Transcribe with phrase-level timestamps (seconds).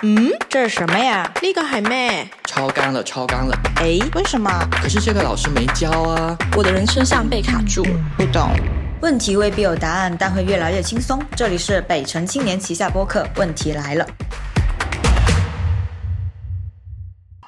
[0.00, 1.28] 嗯，这是什么呀？
[1.42, 2.30] 呢個係咩？
[2.44, 3.58] 超纲了，超纲了。
[3.80, 4.48] 诶，为什么？
[4.70, 6.38] 可是这个老师没教啊。
[6.56, 7.82] 我的人生像被卡住。
[8.16, 8.48] 不懂。
[9.02, 11.20] 问题未必有答案，但会越来越轻松。
[11.34, 14.06] 这里是北城青年旗下播客，问题来了。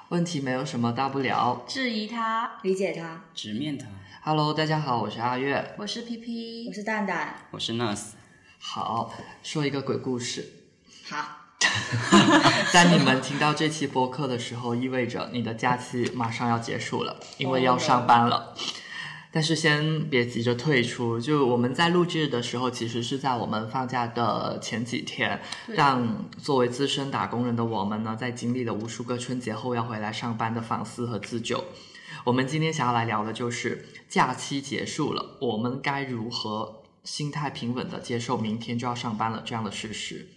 [0.09, 1.63] 问题没有什么大不了。
[1.69, 3.87] 质疑他，理解他，直面他。
[4.25, 5.77] Hello，大家好，我是阿月。
[5.79, 7.37] 我是 P P，我是蛋蛋。
[7.53, 8.07] 我是 Nurse
[8.59, 9.15] 好，
[9.45, 10.53] 说一个鬼故事。
[11.09, 11.40] 好，
[12.73, 18.55] 在你们听到这期播客的时候，意味着你的假期马上要结束了，因为要上班了。
[19.33, 31.63] 但是先别急着退出，就我们在录制的时候，其实是在我们放假的前几天，让作为资深打工人的我们呢，在经历了无数个春节后要回来上班的反思和自救。
[32.25, 40.29] 我们今天想要来聊的就是假期结束了，我们该如何心态平稳的接受明天就要上班了这样的事实。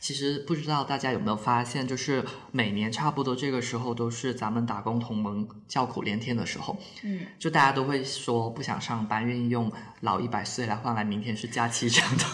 [0.00, 6.76] 其实不知道大家有没有发现，就是每年差不多这个时候都是咱们打工同盟叫苦连天的时候。
[7.02, 12.24] 嗯，就大家都会说不想上班，愿意用老一百岁来换来明天是假期这样的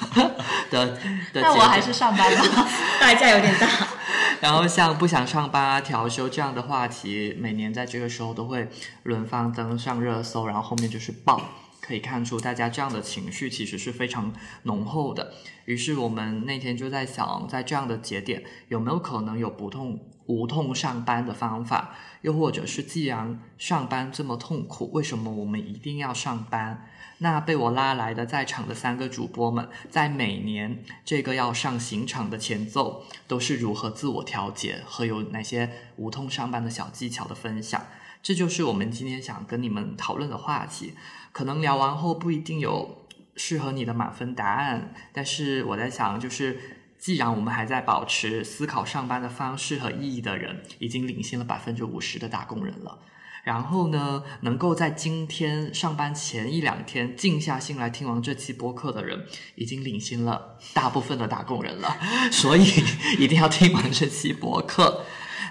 [0.70, 0.86] 的
[1.32, 1.40] 的。
[1.42, 2.68] 那我还是上班吧。
[3.00, 3.68] 代价有点大。
[4.40, 8.68] 然后像不想上班啊、调休这样的话题，每年在这个时候都会
[9.04, 11.40] 轮番登上热搜，然后后面就是爆，
[11.84, 14.32] 可以看出大家这样的情绪其实是非常
[14.62, 15.34] 浓厚的。
[15.66, 21.94] 于是我们那天就在想，在这样的节点，有没有可能有不痛无痛上班的方法？
[22.22, 26.88] 又或者是既然上班这么痛苦，为什么我们一定要上班？
[27.18, 37.86] 那被我拉来的在场的三个主播们，在每年这个要上刑场的前奏，都是如何自我调节和有哪些无痛上班的小技巧的分享。
[38.22, 40.94] 这就是我们今天想跟你们讨论的话题。
[41.34, 46.60] 可能聊完后不一定有适合你的满分答案，但是我在想，就是
[46.96, 53.00] 既然我们还在保持思考上班的方式和意义的人，已经领先了百分之五十的打工人了。
[53.42, 61.96] 然后呢，能够在今天上班前一两天静下心来听完这期播客的人，已经领先了大部分的打工人了。
[62.30, 62.64] 所以
[63.18, 65.04] 一定要听完这期播客。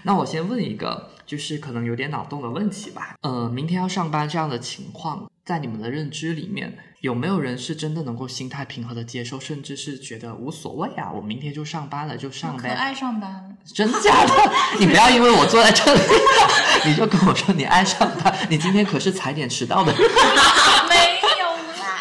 [0.06, 3.16] 那我先问一个，就是可能有点脑洞的问题吧。
[3.22, 11.12] 呃，明天要上班这样的情况，在你们的认知里面，有没有人是真的能够心态平和的接受，甚至是觉得无所谓啊？
[11.12, 12.70] 我明天就上班了，就上呗。
[12.70, 14.34] 可爱上班，真假的？
[14.80, 16.02] 你不要因为我坐在这里，
[16.86, 18.32] 你就跟我说你爱上班。
[18.48, 19.92] 你今天可是踩点迟到的。
[20.88, 21.48] 没有
[21.82, 21.98] 啦。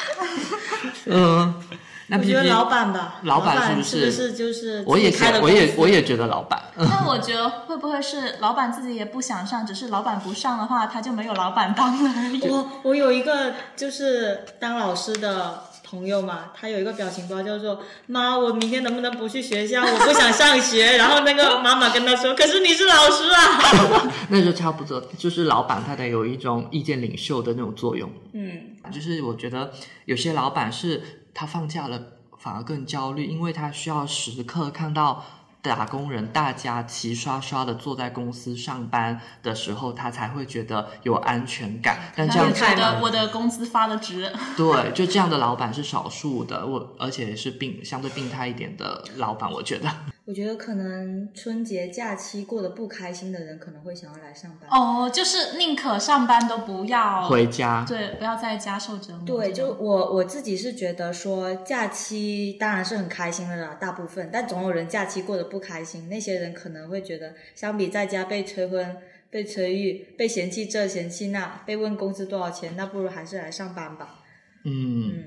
[1.06, 1.54] 嗯，
[2.08, 6.60] 那我觉得老板吧，老板板是不是是是就是我也开觉，我也我也觉得老板。
[6.76, 12.10] 那我觉得会不会是老板自己也不想上，只是老板不上的话，他就没有老板当了。
[12.42, 19.82] 我我有一个就是当老师的朋友嘛，他有一个表情包叫做“妈，我明天能不能不去学校？
[19.84, 24.10] 我不想上学。”然后那个妈妈跟他说：“可是你是老师啊。
[24.28, 29.70] 那就差不多，就是老板他得有一种意见领袖的那种作用。”嗯，就是我觉得
[30.06, 31.02] 有些老板是
[31.34, 32.00] 他放假了
[32.38, 35.25] 反而更焦虑，因为他需要时刻看到
[35.62, 42.12] 打工人大家齐刷刷的坐在公司上班的时候，他才会觉得有安全感。
[42.16, 49.88] 但这样觉得我的工资发的值，对，就这样的老板是少数的，我而且是病相对病态一点的老板，我觉得。
[50.25, 54.71] 我觉得可能春节假期过得不开心的人可能会想要来上班。
[54.71, 59.27] 哦，就是宁可上班都不要回家，对，不要在家受折磨。
[59.27, 66.09] 对，就我我自己是觉得说，假期当然是很开心的啦，大部分，但总有人假期过得不开心。
[66.09, 68.97] 那些人可能会觉得，相比在家被催婚、
[69.28, 74.21] 被催育、被嫌弃这嫌弃那、被问工资多少钱，那不如还是来上班吧。
[74.65, 75.25] 嗯，嗯，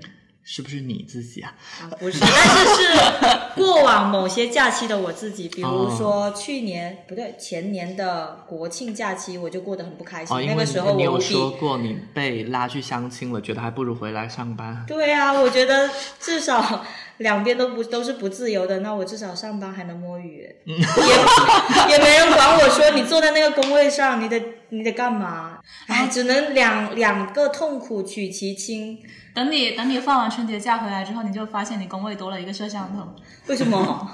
[0.47, 1.55] 是不是你自己啊？
[1.81, 10.37] 啊，不是，但是是过往某些假期的我自己，比如说去年、不对，前年的国庆假期，我就过得很不开心。
[10.37, 11.19] 哦，那个时候你有我。
[11.19, 14.85] 说过你被拉去相亲了，觉得还不如回来上班。
[14.87, 15.89] 对啊，我觉得
[16.19, 16.85] 至少
[17.17, 25.57] 两边都不都是不自由的，那我至少上班还能摸鱼，嗯也也没人管我说你坐在那个工位上，你得你得干嘛？
[25.87, 28.99] 哎，只能两两个痛苦取其轻。
[29.35, 33.05] 等你等你放完春节假回来之后，你就发现你工位多了一个摄像头，
[33.47, 34.09] 为什么？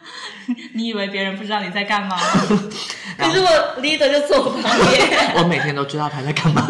[0.74, 2.16] 你以为别人不知道你在干嘛？
[3.16, 3.48] 可是我
[3.80, 5.32] leader 就坐我旁边。
[5.36, 6.62] 我每天都知道他在干嘛。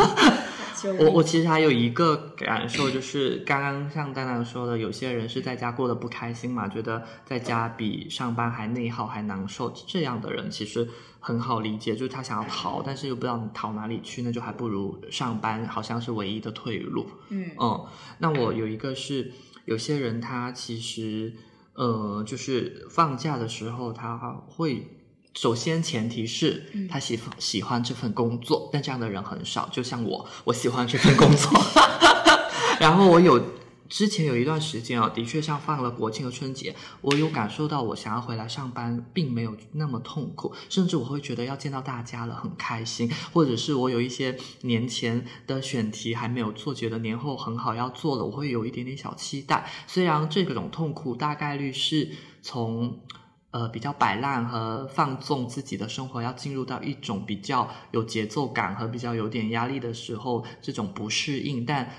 [0.76, 9.72] 救命我我其实还有一个感受，就是刚刚像丹丹说的，有些人是在家过得不开心嘛，觉得在家比上班还内耗还难受。
[9.86, 10.88] 这样的人其实
[11.18, 17.06] 很好理解，就是他想要逃，但是又不知道逃哪里去，那就还不如上班，好像是唯一的退路。
[17.30, 17.86] 嗯嗯，
[18.18, 19.32] 那我有一个是，
[19.64, 21.32] 有些人他其实
[21.74, 24.95] 呃，就是放假的时候他会
[25.36, 29.68] 首先前提是他喜欢喜欢这份工作，但这样的人很少。
[29.70, 31.52] 就像我，我喜欢这份工作，
[32.80, 33.38] 然后我有
[33.86, 49.70] 之前有一段时间啊，的确像放了国庆和春节，我有感受到我想要回来上班，并没有那么痛苦，甚至我会觉得要见到大家了很开心，或者是我有一些年前的选题还没有做，觉得年后很好要做了，我会有一点点小期待。
[49.86, 52.10] 虽然这种痛苦大概率是
[52.40, 52.98] 从。
[53.52, 61.90] 呃，比较摆烂和放纵自己的生活，要进入到一种比较有节奏感和比较有点压力的时候，这种不适应，但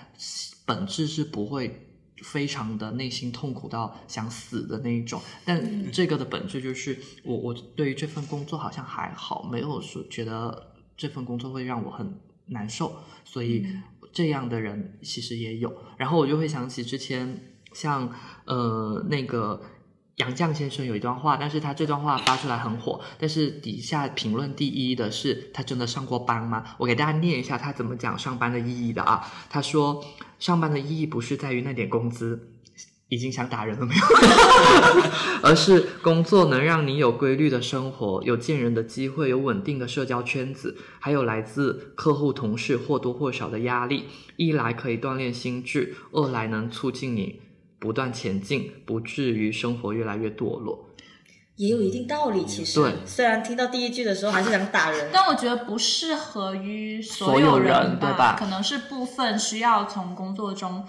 [0.65, 5.19] 本质是不会非常的内心痛苦到想死的那一种。
[5.45, 12.93] 但这个的本质就是，我我对于这份工作好像还好，没有说觉得这份工作会让我很难受，
[13.23, 13.65] 所以
[14.13, 15.73] 这样的人其实也有。
[15.97, 18.13] 然后我就会想起之前像
[18.45, 19.59] 呃那个。
[20.17, 26.63] 杨绛先生有一段话，但是他这段话发出来很火，但是底下评论第一的是他真的上过班吗？
[26.79, 29.31] 我给大家念一下他怎么讲上班的意义的啊。
[29.47, 30.03] 他说，
[30.39, 32.49] 上班的意义不是在于那点工资，
[33.09, 34.01] 已经想打人了没有？
[35.43, 44.05] 而是工作能让你有规律的生活，有见人的机会，有稳定的社交圈子，还有来自客户、同事或多或少的压力。
[44.35, 47.41] 一来可以锻炼心智，二来能促进你。
[47.79, 50.89] 不断前进，不至于生活越来越堕落，
[51.55, 52.45] 也有一定道理。
[52.45, 60.83] 其实，对虽然听到第一句的时候还是想打人，但我觉得不适合于所有人人对吧可能是部分需要从工作中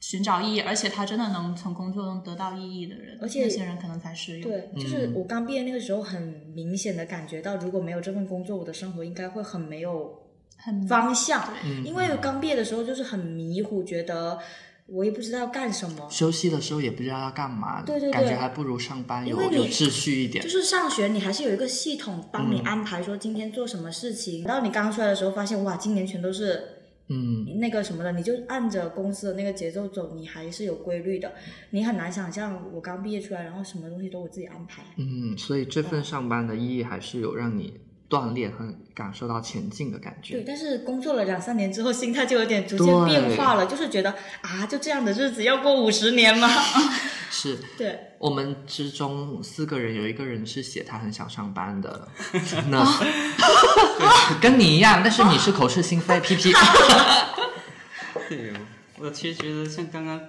[0.00, 4.50] 寻找意义，而且他真的能从工作中得到意义的人，而且那些人可能才适用。
[4.50, 6.20] 对，就是我刚毕业那个时候，很
[6.52, 10.22] 明显的感觉到，如果没有这份工作，我的生活应该会很没有
[10.56, 11.54] 很方向。
[11.64, 14.36] 嗯因为刚毕业的时候就是很迷糊，觉得
[14.92, 16.06] 我也不知道要干什么。
[16.10, 20.50] 休息的时候也不知道要干嘛，对对对感觉还不如上班有有秩序一点就。
[20.50, 24.44] 是上学，你还是有一个系统帮嗯你安排，说今天做什么事情。
[24.44, 26.62] 然后你刚出来的时候，发现哇，今年全都是
[27.08, 31.32] 嗯，那个什么的，你就按着公司的那个节奏走，你还是有规律的。
[31.70, 34.82] 你很难想象我刚毕业出来，然后什么东西都我自己安排。
[34.96, 37.80] 嗯，所以这份上班的意义还是有让你
[38.12, 38.62] 锻炼和
[38.94, 46.46] 感受到前进的感觉对，但是工作了两三年之后，心态就有点逐渐变化了，就是觉得啊，就这样的日子要过五十年吗？
[47.32, 52.06] 是 对，我们之中四个人有一个人是写他很想上班的，
[52.68, 52.84] 那
[54.42, 56.52] 跟你一样，但是你是口是心非，屁屁。
[58.28, 58.52] 对，
[58.98, 60.20] 我其实觉得像刚刚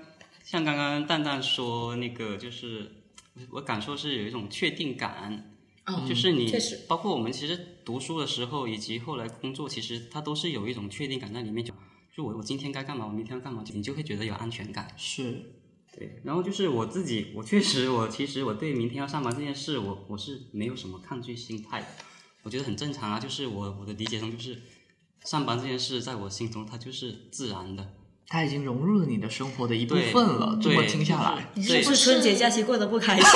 [0.45, 2.89] 像刚刚蛋蛋说那个，就是
[3.49, 5.52] 我感受是有一种确定感，
[5.85, 11.73] 哦就是你确实包括我们其实读书的时候以及后来工作，其实它都是有一种确定感在里面，就
[12.15, 14.87] 就我我今天该干嘛，我明天要干嘛，你就会觉得有安全感。
[14.95, 15.55] 是，
[15.91, 21.87] 对，然后就是我自己，我确实，我其实我对明天要上班这件事，我我是没有什么抗拒心态的，
[22.43, 23.19] 我觉得很正常啊。
[23.19, 24.61] 就是我我的理解中，就是
[25.25, 27.93] 上班这件事，在我心中它就是自然的。
[28.27, 30.57] 他已经融入了你的生活的一部分了。
[30.61, 33.25] 这么对听下来，你是不是春节假期过得不开心？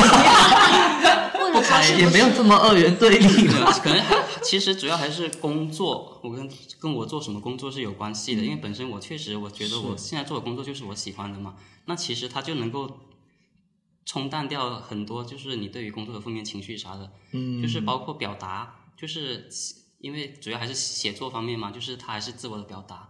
[1.53, 3.71] 不开心也没有这么二元对立对了。
[3.71, 6.47] 可能还其实主要还是工作，我跟
[6.79, 11.55] 跟我做什么工作是有关系的，因为本身我确实我觉得我现在做的工作就是我喜欢的嘛，
[11.85, 12.99] 那其实它就能够
[14.05, 19.49] 冲淡掉很多就是你对于工作的负面情绪啥的，嗯，就是包括表达，就是
[19.99, 23.09] 因为主要还是写作方面嘛，就是它还是自我的表达，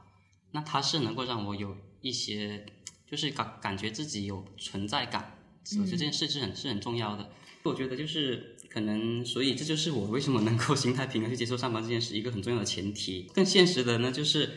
[0.57, 2.65] 那它是能够让我有一些
[3.07, 5.37] 就是感感觉自己有存在感，
[5.79, 7.29] 我觉得这件事是很是很重要的。
[7.61, 13.29] 我觉得就是可能，所以这就是我为什么能够 心态平和去接受上班这件事一个很重要的前提。
[13.35, 14.49] 更现实的呢，就是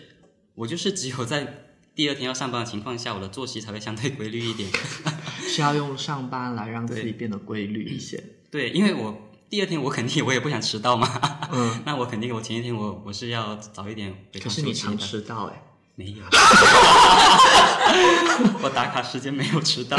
[0.54, 4.71] 我就是只有在第二天要上班的情况下，我的作息才会相对规律一点。
[5.47, 8.25] 是要用上班来让自己变得规律一些。
[8.50, 11.07] 对，因为我第二天我肯定我也不想迟到嘛，
[11.52, 14.97] 嗯， 那我肯定我前一天我我是要早一点回可是你常。
[14.97, 15.66] 迟到哎。
[16.00, 16.25] 没有，
[18.62, 19.99] 我打卡时间没有迟到。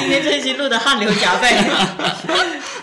[0.00, 1.54] 今天这一期录的汗流浃背。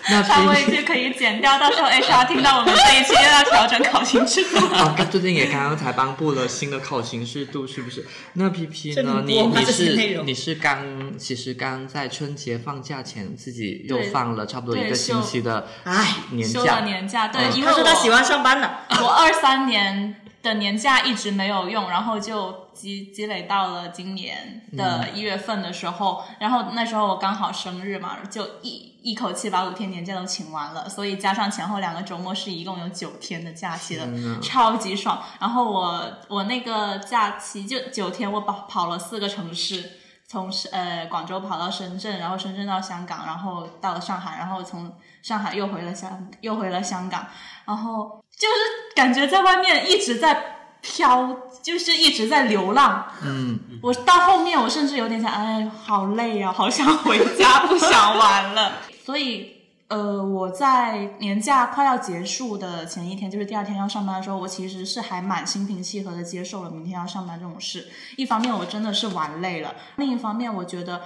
[0.08, 4.64] 那上位就可以剪掉，到时候 HR 听到我们这一期又要调整考勤制度。
[4.72, 8.06] 啊， 最近也刚刚才颁布了新的考勤制度，是不是？
[8.34, 9.22] 那 P P 呢？
[9.26, 16.80] 你你是你是刚，其实刚在春节放假前，自己又放了差不多一个星期的唉，年休了假。
[16.80, 18.70] 年假，对，嗯因为他说他喜欢上班的，
[19.02, 20.14] 我二三年
[20.46, 34.06] 的年假一直没有用，然后就积积累到了今年的一月份的时候，然后那时候我刚好生日嘛，就一一口气把五天年假都请完了，所以加上前后两个周末是一共有九天的假期了，
[34.40, 35.22] 超级爽。
[35.40, 39.90] 然后我我那个假期就九天，我跑跑了四个城市。
[40.28, 44.92] 从呃广州跑到深圳，然后深圳到香港，然后到了上海，然后从
[45.22, 47.26] 上海又回了香又回了香港，
[47.64, 53.06] 然后就是感觉在外面一直在飘，就是一直在流浪。
[53.22, 58.72] 嗯， 我到后面我甚至有点想，哎，好累啊，好想回家，不想玩了。
[59.04, 59.55] 所以。
[59.88, 67.88] 呃，我在年假快要结束的前一天，就是第二天要上班的时候，我其实是还蛮心平气和的接受了明天要上班这种事。
[68.16, 71.02] 一方面我真的是玩累了，另一方面我觉得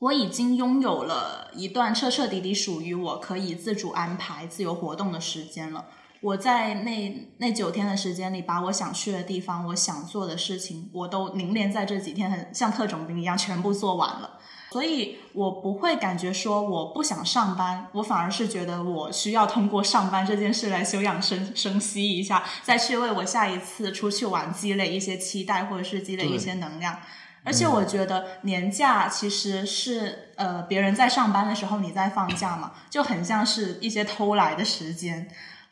[0.00, 5.86] 我已经拥有了一段彻彻底底属于我可以自主安排、自由活动的时间了。
[6.20, 14.38] 我在那那九天的时间里，把我想去的地方、我想做的事情，我都凝练在这几天，很像特种兵一样，全部做完了。
[14.76, 26.98] 所以我不会感觉说我不想上班，我反而是觉得我需要通过上班这件事来休养生生息一下，再去为我下一次出去玩积累一些期待，或者是积累一些能量。
[27.42, 35.26] 而且我觉得年假其实是呃别人在上班的时候你在放假嘛，就很像是一些偷来的时间。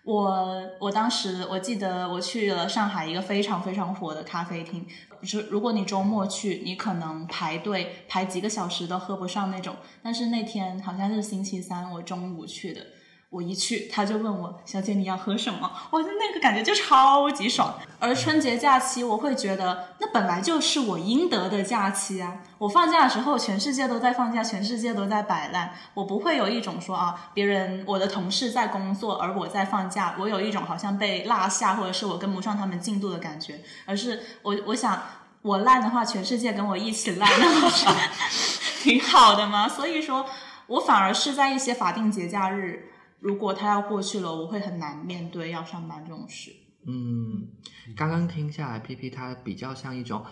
[0.05, 4.87] 我我当时我记得我去了上海一个非常非常火的咖啡厅，
[5.23, 9.75] 就是如果你周末去，你可能排队排几个小时都喝不上那种。
[10.03, 12.85] 但是那天好像是星期三，我中午去的。
[13.35, 17.75] 我一去，他就问我：“小姐，你要喝什么？”我的那个感觉就超级爽。
[17.99, 22.37] 而春节假期，我会觉得那本来就是我应得的假期啊！
[22.59, 33.61] 我放假的时候，全世界都在放假，全世界都在摆烂，我不会有一种说啊，别人我的同事在工作，而我在放假，我有一种好像被落下，或者是我跟不上他们进度的感觉。
[33.85, 35.03] 而是我我想，
[35.43, 37.87] 我烂的话，全世界跟我一起烂，那不是
[38.85, 39.69] 挺好的吗？
[39.69, 40.25] 所以说，
[40.69, 42.91] 我反而是在一些法定节假日。
[43.25, 46.55] 如果他要过去了，我会很难面对要上班这种事。
[46.87, 47.49] 嗯，
[47.97, 50.23] 刚刚听下来，P P 它比较像一种，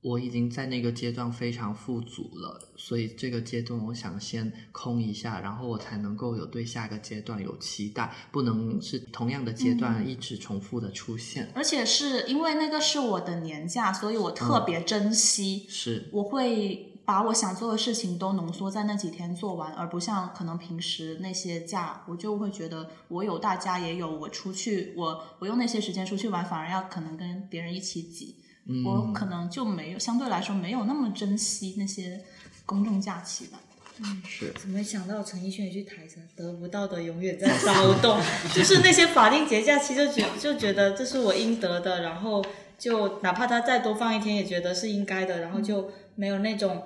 [0.00, 11.48] 我已经在那个阶段非常富足了，所以这个阶段我想先空一下，然后我才能够有对下个阶段有期待，不能是同样的阶段一直重复的出现。
[11.54, 15.64] 而且是因为那个是我的年假，所以我特别珍惜。
[15.68, 16.88] 是，我会。
[17.04, 28.36] 把我想做的事情都浓缩在那几天做完，而不像可能平时那些假，我就会觉得我有大家也有，我出去我我用那些时间出去玩，反而要可能跟别人一起挤，
[28.84, 32.20] 我可能就没有相对来说没有那么珍惜那些
[32.64, 33.58] 公众假期吧。
[33.98, 34.52] 嗯，是。
[34.58, 38.18] 怎么想到陈奕迅一句台词：“得不到的永远在 骚动”，
[38.54, 42.42] 就是那些法定节假期就觉就觉得这是我应得的，然后
[42.82, 45.88] 就哪怕他再多放一天也觉得是应该的，然后就。
[46.14, 46.82] 没有那种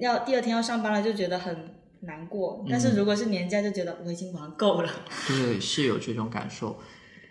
[0.00, 1.54] 要第二天要上班了就觉得很
[2.00, 4.90] 难过，但是如果是年假就觉得我已经玩够了。
[5.28, 6.78] 对，是有这种感受。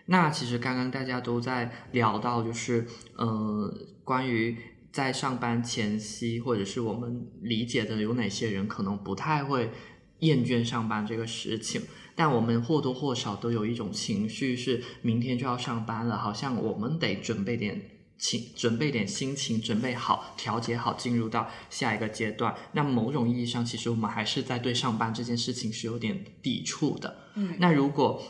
[0.05, 2.85] 那其实刚刚大家都在聊到，就是
[3.17, 3.73] 呃，
[4.03, 4.55] 关于
[4.91, 9.71] 在上班前夕，或者是我们理解的有哪些人可能不太会
[10.19, 11.81] 厌倦上班这个事情，
[12.15, 17.81] 但我们或多或少都有一种情绪，是明天就要上班了，好像我们得准备点。
[18.19, 22.53] 请准备点心情，准备好，调节好，进入到下一个阶段。
[22.73, 27.15] 那某种意义上，其实我们还是在对上班这件事情是有点抵触的。
[27.35, 28.21] 嗯，那如果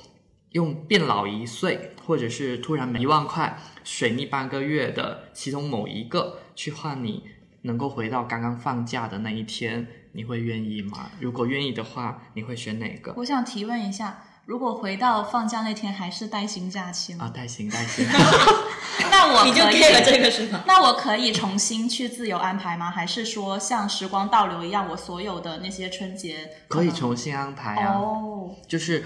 [0.51, 7.23] 用变老一岁，或者是突然没一万块，水逆半个月的其中某一个，去换你
[7.63, 11.09] 能够回到刚刚放假的那一天，你会愿意吗？
[11.19, 13.13] 如果愿意的话，你会选哪个？
[13.17, 14.23] 我想提问一下。
[14.49, 17.25] 如果回到放假那天还是带薪假期吗？
[17.25, 18.03] 啊，带薪带薪。
[19.11, 20.63] 那我你就给了这个是吗？
[20.65, 22.89] 那我可以重新去自由安排吗？
[22.89, 27.93] 还是说像时光倒流一样，我所有的那些春节可以重新安排啊？
[27.93, 29.05] 哦，就是。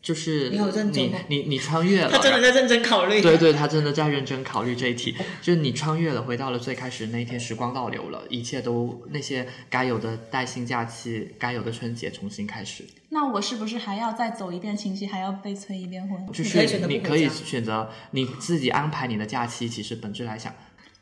[0.00, 0.58] 就是你
[0.92, 3.20] 你你你穿越了，他真的在认真考虑。
[3.20, 5.14] 对对，他真的在认真考虑这一题。
[5.42, 12.84] 就是你穿越了，回到了最开始那一天，时光倒流了，一切都那些该有的带薪假期，该有的春节重新开始。
[13.10, 16.26] 那我是不是还要再走一遍亲戚，还要被催一遍婚？
[16.32, 19.68] 就是你可以选择你自己安排你的假期。
[19.68, 20.54] 其实本质来讲，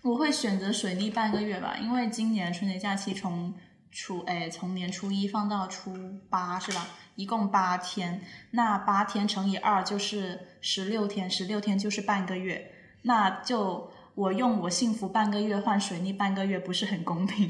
[0.02, 3.52] 我会选择水逆半个月吧，因为今年春节假期从
[3.90, 5.94] 初哎从年初一放到初
[6.28, 6.86] 八，是吧？
[7.14, 12.72] 一共八天，那八天乘以二就是十六天，十六天就是半个月。
[13.02, 17.48] 那就我用我幸福半个月换水逆半个月，不是很公平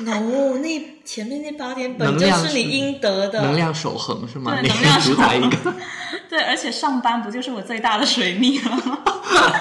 [0.00, 3.42] ？No， 那前面那八天本就是你应得的。
[3.42, 4.58] 能量守恒是吗？
[4.60, 5.50] 对，能量守恒。
[6.30, 9.02] 对，而且上班不就是我最大的水逆吗？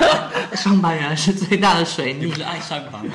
[0.55, 3.11] 上班原来是最大的水逆，是爱上班吗？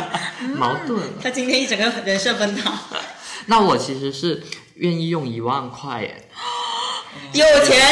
[0.56, 1.00] 矛盾。
[1.22, 2.72] 他今天一整个人设崩塌。
[3.46, 4.42] 那我其实是。
[4.80, 6.28] 愿意用一万块耶，
[7.32, 7.88] 有钱人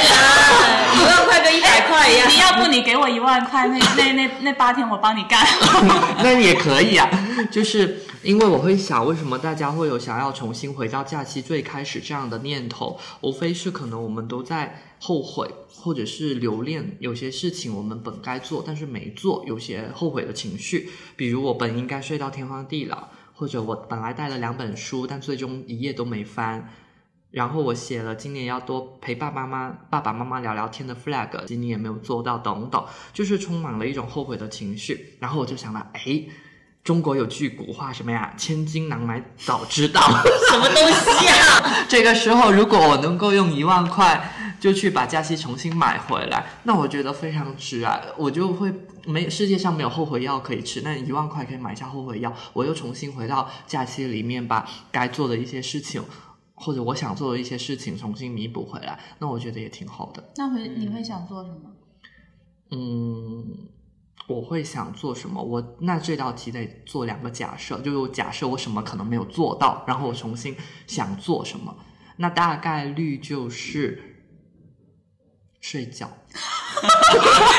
[0.96, 2.28] 一万块跟一百块一样。
[2.28, 5.46] 你要不你给我一万块，那 那那那八天我帮你干。
[6.22, 7.08] 那也可以啊，
[7.50, 12.98] 就是因为我会想，为什么大家会有想要重新回到假期最开始这样的念头？
[13.20, 20.90] 无非是可能我们都在后悔，或者是留恋有些事情我们本该做但是没做，有些后悔的情绪。
[21.16, 26.72] 比如我本应该睡到天荒地老，或者我本来带了两本书，但最终一页都没翻。
[27.30, 32.82] 然后我写了今年要多陪爸爸妈妈、爸爸妈妈聊聊天的 flag，今年也没有做到，等等，
[33.12, 35.16] 就是充满了一种后悔的情绪。
[35.20, 36.24] 然后我就想到，哎，
[36.82, 40.00] 中国有句古话什么呀？“千金难买早知道。
[40.50, 41.84] ”什么东西啊？
[41.86, 48.00] 这个时候，如果我能够用一万块就去把假期重新买回来，那我觉得非常值啊！
[48.16, 48.72] 我就会
[49.04, 56.02] 没世界上没有后悔药可以吃，那一万块可以买一下后悔药，我又重新回到假期里面，把该做的一些事情。
[56.60, 60.32] 或者我想做的一些事情重新弥补回来，那我觉得也挺好的。
[60.36, 61.70] 那会你会想做什么？
[62.70, 63.68] 嗯，
[64.28, 65.42] 我会想做什么？
[65.42, 70.54] 我那这道题得做两个假设，就是假设我什么可能没有做到，然后我重新
[70.86, 71.74] 想做什么，
[72.16, 74.02] 那大概率就是
[75.60, 76.10] 睡觉。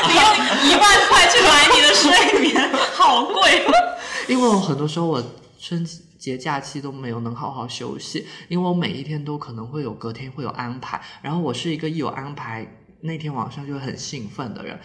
[0.06, 0.22] 你用
[0.70, 3.66] 一万块去买你的睡眠，好贵。
[4.28, 5.22] 因为我很多时候我
[5.58, 5.84] 春
[6.20, 14.78] 节假期都没有能好好休息，因为我每一天都可能会有隔天会有安排，然后我是一个一有安排那天晚上就很兴奋的人，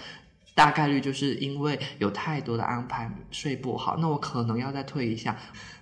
[0.56, 5.38] 大概率就是因为有太多的安排睡不好，那我可能要再退一下，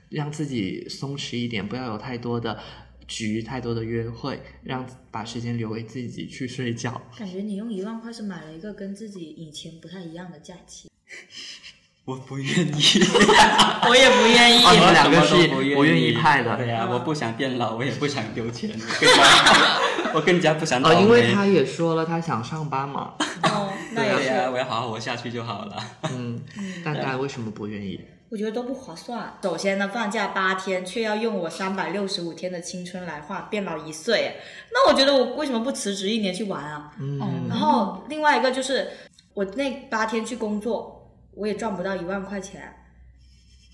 [0.10, 2.60] 让自己松弛一点，不要有太多的
[3.08, 7.00] 局、太多的约会，让把时间留给自己去睡觉。
[7.16, 10.90] 感觉你用一万块是买了一个跟自己以前不太一样的假期。
[12.06, 13.00] 我不愿意，
[13.88, 14.64] 我也不愿意。
[14.66, 24.50] 哦，你们两个是不愿意不愿意派的对呀、我不想变老，我也不想丢钱， 我更加 我更加不想倒哦，因为他也说了他想上班嘛，哦，那也对呀、是。
[24.52, 25.78] 我要好好活下去就好了。
[26.12, 26.42] 嗯，
[26.84, 28.00] 但大家为什么不愿意？
[28.30, 29.38] 我觉得都不划算。
[29.44, 34.36] 首先呢，放假八天，却要用我三百六十五天的青春来换，变老一岁。
[34.74, 36.92] 那我觉得我为什么不辞职一年去玩啊？
[37.00, 38.90] 嗯然后另外一个就是，
[39.36, 41.03] 我那八天去工作，
[41.36, 42.74] 我也赚不到一万块钱。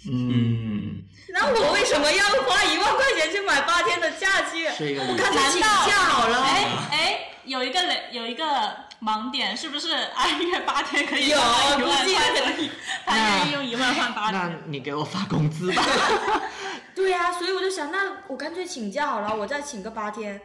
[0.10, 4.68] 嗯，嗯，那我为什么要花一万块钱去买八天的假期？
[4.70, 6.42] 是一个理由我干脆请假好了。
[6.42, 8.46] 哎哎，有一个雷，有一个
[9.02, 12.70] 盲点，是不是按月八天可以有一万估计块钱？
[13.06, 14.56] 他愿意用一万换八天那。
[14.68, 15.84] 你给我发工资吧。
[16.96, 20.40] 对呀、所以我就想，那我干脆请假好了，我再请个八天，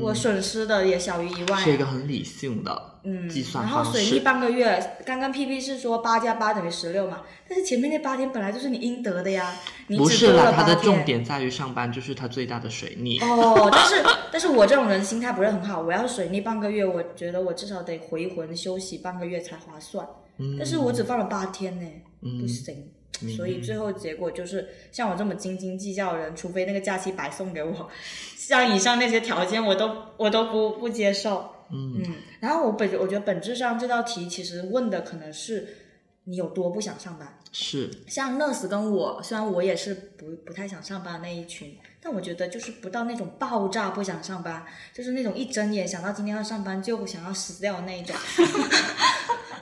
[0.00, 1.64] 我损失的也小于一万呀。
[1.64, 4.20] 是一个很理性的嗯计算然后方水逆。
[4.20, 9.54] 半个月，刚刚 P P 是说八加八等于十六嘛，但是前面那八天本来就是你应得的呀，
[9.86, 11.04] 你不是啦，只多了八它的重。
[11.04, 13.18] 点在于上班，就是它最大的水逆。
[13.20, 20.06] 哦，但是但是我这种人心态不是很好，我要水逆半个月，我觉得我至少得回魂休息半个月才划算。
[20.38, 21.86] 嗯但是我只放了八天呢，
[22.22, 22.90] 嗯不行。
[23.36, 27.88] 所以最后结果就是，像我这么斤斤计较的人，除非那个假期白送给我，
[28.36, 31.52] 像以上那些条件我都我都不不接受。
[31.70, 35.66] 嗯嗯，然后我本我觉得本质上这道题其实问的可能是
[36.24, 37.38] 你有多不想上班。
[37.50, 48.14] 是，像 nurse 跟我，虽然我也是不不太想上班的那一群，但我觉得就是不到那种爆炸不想上班，就是那种一睁眼想到今天要上班就想要死掉的那一种。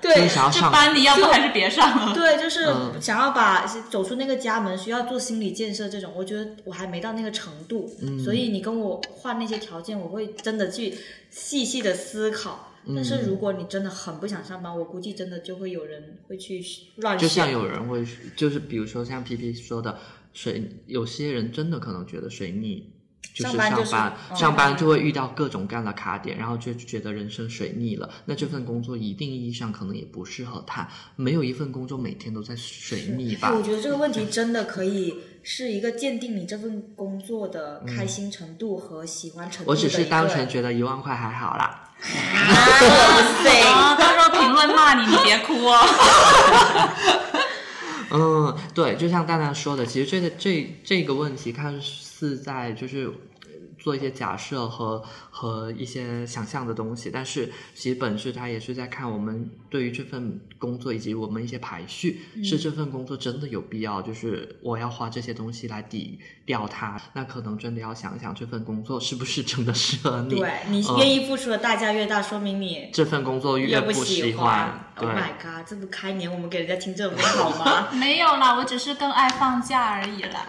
[0.00, 2.14] 对你，想要这上班你要不还是别上了。
[2.14, 10.94] 对，就是嗯想要把走出那个家门，需要做心理建设这种，我觉得我还没到那个程度，嗯所以你跟我换那些条件，我会真的去
[11.30, 12.70] 细细的思考。
[12.94, 16.62] 但是如果你真的很不想上班，我估计真的就会有人会去
[16.96, 17.50] 乱就像。
[17.50, 19.98] 有人会，就是比如说像 P P 说的，
[20.34, 22.92] 水有些人真的可能觉得水逆。
[23.34, 28.08] 就是上班上班就会遇到各种各样的卡点，然后就觉得人生水逆了。
[28.26, 30.88] 那这份工作一定意义上可能也不适合他。
[31.16, 33.52] 没有一份工作每天都在水逆吧哎？
[33.52, 39.74] 我觉得这个问题真的可以是一个鉴定你这份工作的开心程度和喜欢程度我。
[39.74, 41.90] 只是单纯觉得一万块还好啦。
[42.00, 42.06] 啊，
[43.42, 43.60] 塞！
[43.62, 45.80] 啊，到时候评论骂你，你别哭哦。
[48.16, 53.12] 嗯，对，就像蛋蛋说的，其实这个这这个问题看似在就是呃
[53.76, 70.98] 做一些假设和和一些想象的东西，但是其实本质它也是在看我们对于这份工作以及我们一些排序，是这份工作真的有必要，就是我要花这些东西来抵掉它，那可能真的要想一想这份工作是不是真的适合你，对你嗯。
[70.98, 75.08] 愿意付出的代价越大，说明你这份工作越不喜欢，对 Oh。
[75.08, 75.66] my god！
[75.66, 77.88] 这不开年我们给人家听这种好吗？
[77.98, 80.46] 没有啦，我只是更爱放假而已啦。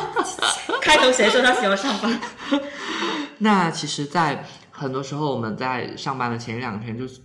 [0.80, 2.20] 开头谁说他喜欢上班？
[3.38, 7.20] 那其实，在很多时候，我们在上班的前一两天，就是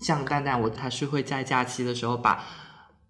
[0.00, 2.42] 像蛋蛋我他是会在假期的时候把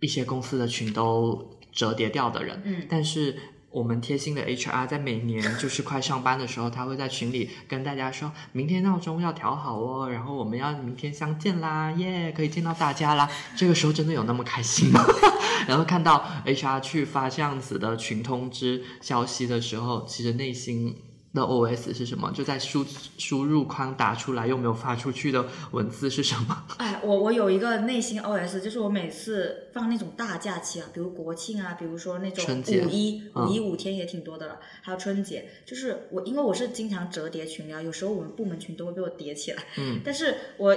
[0.01, 3.39] 一些公司的群都折叠掉的人，嗯但是。
[3.73, 13.29] 我们贴心的 HR 在每年就是 快上班的时候，他会在群里跟大家说，明天闹钟要调好哦，然后我们要明天相见啦，耶，可以见到大家啦。
[13.57, 15.03] 这个时候真的有那么开心吗？
[15.67, 20.95] 然后看到 HR 去发这样子的群通知消息的时候，其实内心
[21.35, 22.31] 的 OS 是什么？
[22.33, 22.85] 就在输
[23.17, 26.65] 输入框打出来又没有发出去的文字是什么？
[26.79, 40.77] 哎，我我有一个内心 OS，就是我每次放那种大假期啊，比如国庆啊，比如说那种五一，嗯五一五天也挺多的了，还有春节，就是我因为我是经常折叠群聊，有时候我们部门群都会被我叠起来，嗯，但是我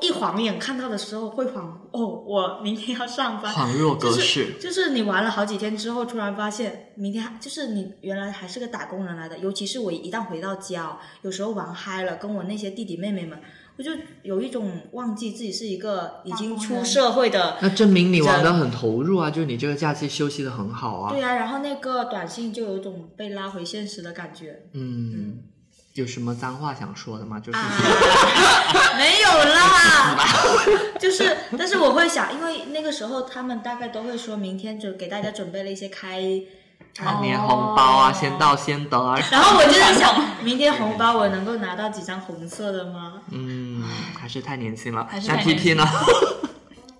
[0.00, 4.54] 一晃眼看到的时候会恍哦，我明天要上班，恍若隔就是世。
[4.60, 9.38] 就是你玩了好几天之后，突然发现明天还就是你原来还是个打工人来的。
[9.38, 13.40] 尤其是我一旦回到家哦，有时候玩嗨了，跟我那些弟弟妹妹们，
[13.76, 17.56] 我就有一种忘记自己是一个已经出社会的。
[17.62, 21.12] 那证明你玩的很投入啊，就是你这个假期休息的很好啊。
[21.12, 24.64] 对啊，然后那个短信就有种被拉回现实的感觉。
[24.72, 25.38] 嗯，
[25.98, 27.40] 有什么脏话想说的吗？
[27.44, 27.64] 就是、啊，
[28.96, 30.16] 没有啦，
[31.00, 36.22] 就是，但是我会想，因为那个时候他们大概都会说明天就给大家准备了一些开
[36.96, 39.18] 看年红包啊，哦先到先得啊。
[39.32, 43.14] 然后我就在想， 明天红包我能够拿到几张红色的吗？
[43.32, 43.82] 嗯，
[44.20, 45.04] 还是太年轻了。
[45.10, 45.84] 还是那太 T 年 T 呢？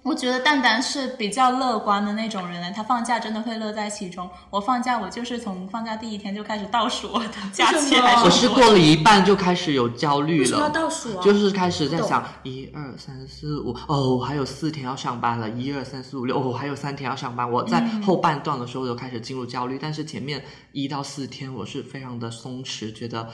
[0.08, 4.28] 我觉得蛋蛋是比较乐观的那种人呢，他放假真的会乐在其中。
[4.48, 7.94] 我放假，我就是从放假第一天就开始倒数我的假期
[8.24, 10.70] 我是过了一半就开始有焦虑为什么要了。
[10.72, 11.22] 倒数啊？
[11.22, 17.50] 就是开始在想一二三四五哦，还有四天要上班了，一二三四五六哦，还有三天要上班。
[17.50, 20.42] 我在嗯后半段的时候就开始进入焦虑，但是前面
[20.72, 23.28] 一到四天我是非常的松弛，觉得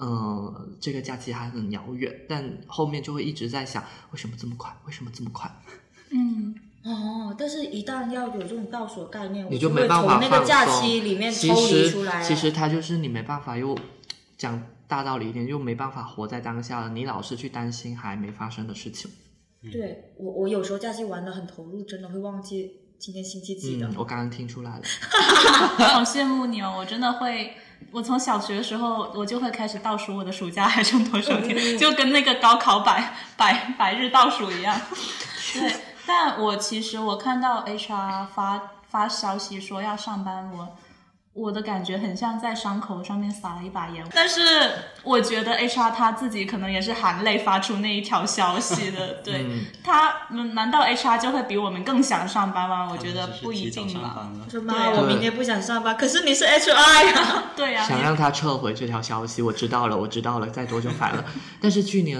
[0.00, 5.50] 嗯、这个假期还很遥远，但后面就会一直在想为什么这么快，为什么这么快？
[6.10, 12.24] 嗯，哦，但是一旦要有这种倒数的概念，你就会没办法从那个假期里面抽离出来了。
[12.26, 13.76] 其实它就是你没办法又
[14.36, 16.88] 讲大道理一点，又没办法活在当下了。
[16.90, 19.10] 你老是去担心还没发生的事情。
[19.72, 23.88] 对我，我有时候假期玩的很投入，真的会忘记今天星期几的。
[23.88, 24.82] 嗯，我刚刚听出来了。
[25.84, 26.76] 好羡慕你哦！
[26.78, 27.54] 我真的会，
[27.90, 34.80] 我从小学的时候我就会开始倒数我的暑假还剩多少天，就跟那个高考百百百日倒数一样。
[35.54, 35.72] 对，
[36.08, 40.68] 但我其实我看到 HR 发发消息说要上班，我
[41.34, 44.04] 我的感觉很像在伤口上面撒了一把盐。
[44.14, 44.40] 但是
[45.02, 49.16] 我觉得 HR 他自己可能也是含泪发出那一条消息的。
[49.22, 52.88] 对、嗯他，嗯难道 HR 就会比我们更想上班吗？
[52.90, 54.00] 我觉得不一定吧。
[54.00, 54.46] 上班了。
[54.50, 56.72] 说妈，对我明天不想上班，可是你是 HR
[57.12, 57.44] 呀。
[57.54, 61.22] 对呀、想让他撤回这条消息，我知道了，我知道了，再多就烦了。
[61.60, 62.18] 但是去年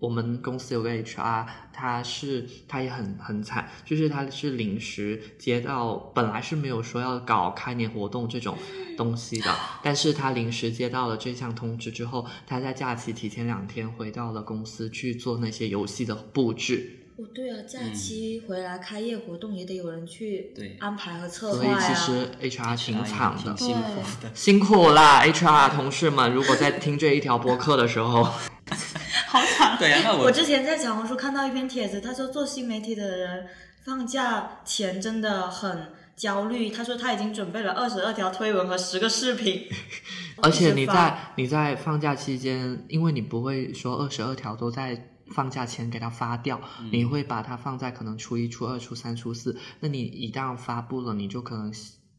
[0.00, 8.56] 我们公司有个 HR，他是他也很很惨，就是他是临时接到，本来是没有说要搞开年活动这种
[8.96, 16.94] 东西的， 但是他临时接到了这项通知之后，他在假期提前两天回到了公司去做那些游戏的布置。
[17.16, 21.68] 哦，对啊，假期回来开业活动也得有人去对安排和策划所以。
[21.80, 24.30] 其实 HR 挺惨的，辛苦的。
[24.32, 26.32] 辛苦啦，HR 同事们！
[26.32, 28.28] 如果在听这一条播客的时候，
[29.28, 29.76] 好惨。
[29.78, 33.46] 对呀、那我我之前在小红书看到一篇帖子，他说做新媒体的人
[33.84, 36.70] 放假前真的很焦虑。
[36.70, 39.64] 他说他已经准备了二十二条推文和十个视频，
[40.42, 46.60] 而且你在你在放假期间，因为你不会说二十二条都在放假前给它发掉，
[46.90, 49.54] 你会把它放在可能初一、初二、初三、初四。
[49.80, 51.72] 那你一旦发布了，你就可能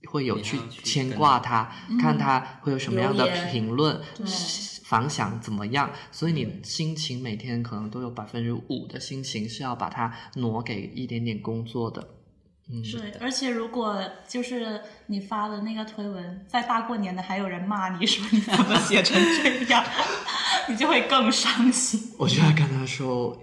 [0.08, 4.26] 会有去牵挂他，看他会有什么样的评论对。
[4.90, 5.92] 反响怎么样？
[6.12, 12.08] 所以你心情每天可能都有百分之五的心情是要把它挪给一点点工作的。
[12.72, 19.86] 嗯，是，而且如果就是你发的那个推文，在大过年的还有人骂你说你怎么写成这样，
[20.68, 22.12] 你就会更伤心。
[22.18, 23.40] 我就要跟他说，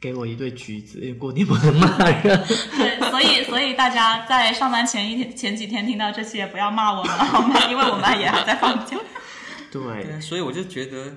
[0.00, 2.22] 给我一对橘子，因为过年不能骂人。
[2.76, 7.68] 对，所以所以大家在上班前一天、前几天听到这些，不要骂我们好吗？
[7.70, 8.98] 因为我们也还在放假。
[9.72, 11.16] 对对啊，，所以我就觉得，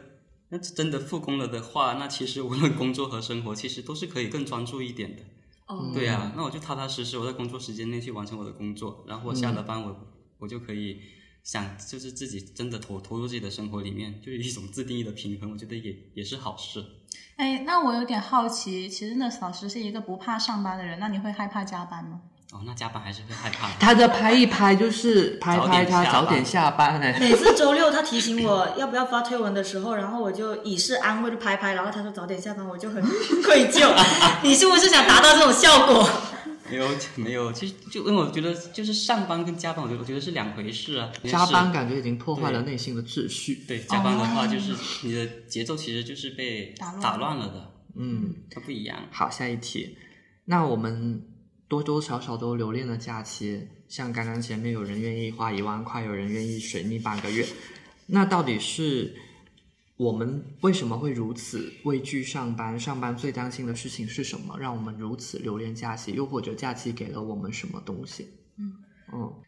[0.50, 5.24] 那真的复工了的话，那其实无论工作和生活，其实都是可以更专注一点的。
[5.68, 9.96] 哦，对啊，那我就踏踏实实，我在工作时间内去完成我的工作，然后我下了班我，
[10.40, 11.00] 我就可以
[11.44, 16.84] 想，就是自己真的投投入自己的生活里面，就是一种自定义的平衡，我觉得也也是好事。
[17.38, 22.22] 哎，那我有点好奇，其实那老师是一个不怕上班的人，那你会害怕加班吗？
[22.52, 23.70] 哦，那加班还是会害怕。
[23.80, 27.16] 他的拍一拍就是拍拍他早早点点下班哎。
[27.20, 33.02] 每次周六他提醒我要不要发推文的时候，然后我就以示安慰的拍拍，然后他说早点下班，我就很
[33.46, 33.94] 愧疚。
[34.42, 36.10] 你是不是想达到这种效果？
[36.72, 41.12] 没有 没有，其实就因为我觉得就是上班跟加班，我觉得我觉得是两回事啊。
[41.26, 43.64] 加班感觉已经破坏了内心的秩序。
[43.68, 48.98] 对加班的话，就是你的节奏其实就是被打乱打乱了的，嗯，它不一样。
[49.12, 49.98] 好，下一题。
[50.46, 51.24] 那我们
[51.70, 57.46] 多多少少都留恋了假期，像刚刚前面有人愿意花一万块，有人愿意水逆半个月，
[58.08, 59.16] 那到底是
[59.96, 62.78] 我们为什么会如此畏惧上班？
[62.80, 64.58] 上班最担心的事情是什么？
[64.60, 66.12] 让我们如此留恋假期？
[66.14, 68.28] 又或者假期给了我们什么东西？
[68.58, 68.74] 嗯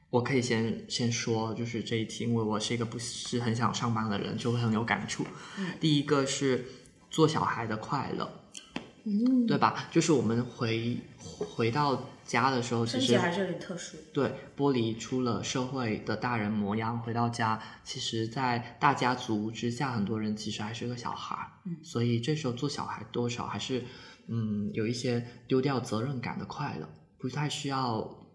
[0.10, 5.26] 我可以先先说，就是这一题，因为我是一个不是很想上班的人，就会很有感触。
[5.80, 6.66] 第一个是
[7.10, 8.41] 做小孩的快乐，
[9.04, 9.88] 嗯，对吧？
[9.92, 13.98] 就是我们回回到家的时候，其实还是有点特殊。
[14.14, 23.84] 对剥离出了社会的大人模样，回到家，其实，在大家族之下，很多人其实还是个小孩儿，嗯所以这时候做小孩多少还是
[24.28, 26.88] 嗯有一些丢掉责任感的快乐，
[27.18, 28.28] 不太需要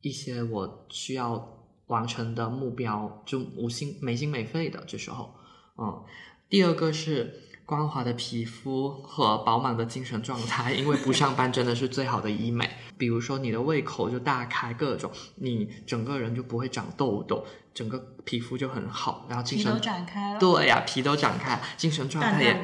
[0.00, 5.34] 一些我需要完成的目标，就无心没心没肺的这时候，
[5.76, 6.04] 嗯，
[6.48, 7.40] 第二个是。
[7.66, 12.68] 光滑的皮肤和饱满的精神状态，因为不上班真的是最好的医美。
[12.96, 20.38] 比如说你的胃口就大开，各种你整个人就不会长痘痘，整个皮肤就很好，然后精神皮都展开了。
[20.38, 22.62] 对呀、皮都展开，精神状态也淡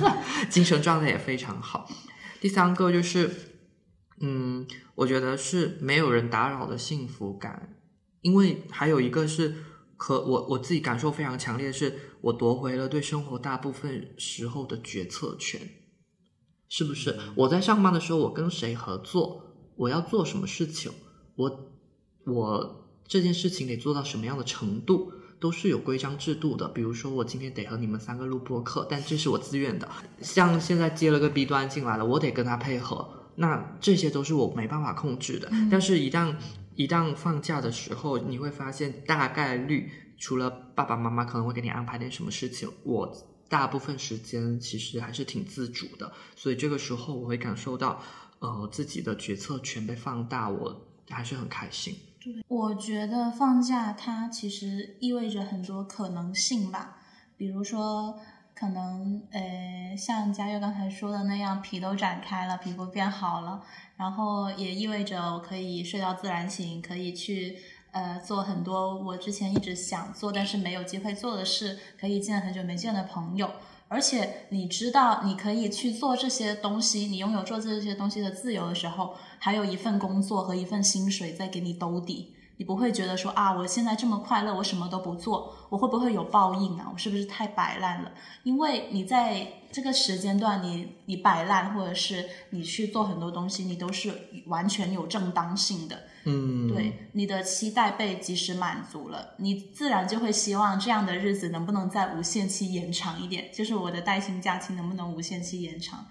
[0.00, 1.88] 淡， 精神状态也非常好。
[2.40, 3.30] 第三个就是，
[4.20, 7.76] 嗯，我觉得是没有人打扰的幸福感，
[8.20, 9.54] 因为还有一个是
[10.02, 15.60] 和我我自己感受非常强烈的是，我夺回了对生活大部分时候的决策权，
[16.68, 17.16] 是不是？
[17.36, 19.44] 我在上班的时候，我跟谁合作，
[19.76, 20.90] 我要做什么事情，
[21.36, 21.72] 我
[22.26, 26.66] 我这件事情得做到什么样的程度，都是有规章制度的。
[26.66, 29.88] 比如说，我今天得和你们三个录播课，但这是我自愿的。
[30.20, 35.48] 像现在接了个 B 端进来了，我得跟他配合，那这些都是我没办法控制的。
[35.70, 36.34] 但是，一旦
[36.74, 43.12] 一旦放假的时候，你会发现大概率除了爸爸妈妈可能会给你安排点什么事情，我
[43.48, 46.12] 大部分时间其实还是挺自主的。
[46.34, 48.00] 所以这个时候我会感受到，
[48.38, 51.94] 呃，自己的决策权被放大，我还是很开心。
[52.46, 56.98] 我觉得放假它其实意味着很多可能性吧，
[57.36, 58.16] 比如说
[58.54, 63.60] 可能呃像佳悦刚才说的那样，皮都展开了，皮肤变好了，
[64.02, 67.58] 然后也意味着我可以睡到自然醒，可以去
[67.92, 73.48] 呃做很多我之前一直想做但是没有机会做的事，可以见很久没见的朋友。
[73.86, 86.88] 而且你知道，你可以去做这些东西，你拥有做这些东西的自由的时候，还有一份工作和一份薪水在给你兜底，你不会觉得说啊，我现在这么快乐，我什么都不做，我会不会有报应啊？
[86.92, 88.12] 我是不是太摆烂了？
[88.44, 94.14] 因为你在这个时间段你，你摆烂，或者是你去做很多东西，你都是
[94.46, 96.04] 完全有正当性的。
[96.22, 106.06] 嗯，对，你的期待被及时满足了，你自然就会希望这样的日子能不能再无限期延长一点，就是我的带薪假期能不能无限期延长。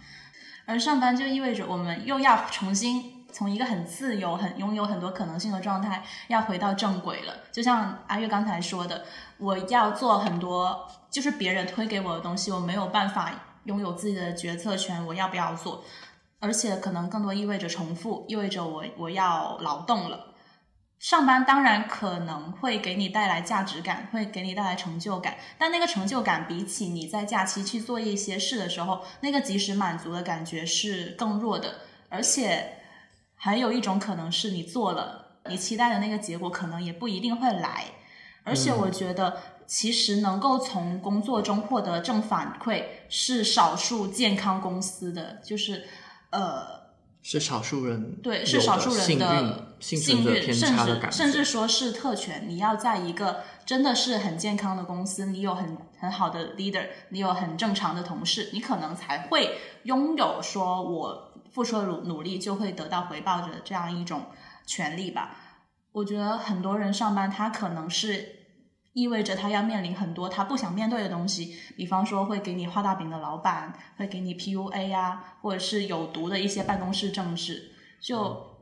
[0.66, 7.34] 而上班就意味着我们又要重新从一个很自由、很拥有很多可能性的状态，要回到正轨了。
[7.52, 9.06] 就像阿月刚才说的，
[9.38, 13.32] 我要做很多就是别人推给我的东西，我没有办法
[13.66, 15.84] 拥有自己的决策权，我要不要做？
[16.40, 20.28] 而且可能更多意味着重复，意味着我我要劳动了。
[20.98, 31.74] 上班当然可能会给你带来价值感，会给你带来成就感，但那个成就感比起你在假期去做一些事的时候，那个及时满足的感觉是更弱的。
[32.10, 32.81] 而且
[33.44, 37.86] 还有一种可能是你做了，你期待的那个结果可能也不一定会来。
[38.44, 45.88] 而且我觉得，其实能够从工作中获得正反馈是少数健康公司的，就是
[46.30, 46.80] 呃。
[47.24, 52.46] 是少数人对，是少数人的幸幸运，甚至甚至说是特权。
[52.48, 64.26] 你要在一个真的是很健康的公司，你有很很好的 leader，你有很正常的同事，你可能才会拥有说我付出努努力就会得到回报的这样一种
[64.66, 65.36] 权利吧。
[65.92, 68.38] 我觉得很多人上班，他可能是
[68.94, 77.72] 意味着他要面临很多他不想面对的东西，比方说会给你画大饼的老板，会给你 PUA 啊，或者是有毒的一些办公室政治。
[78.02, 78.58] 就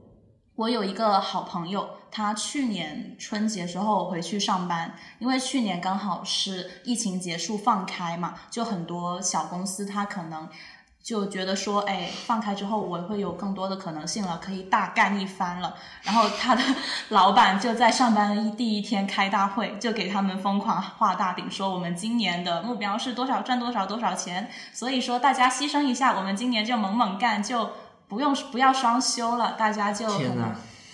[0.56, 10.49] 我有一个好朋友，他去年春节时候回去上班，因为去年刚好是疫情结束放开嘛，就很多小公司他可能
[11.01, 15.75] 就觉得说，哎，放开之后我会有更多的可能性了，可以大干一番了。
[16.03, 16.62] 然后他的
[17.09, 27.71] 老板就在上班的一第一天开大会，就给他们疯狂画大饼，说我们今年的目标是多少赚多少多少钱，所以说大家牺牲一下，我们今年就猛猛干，就
[28.07, 30.07] 不用不要双休了，大家就！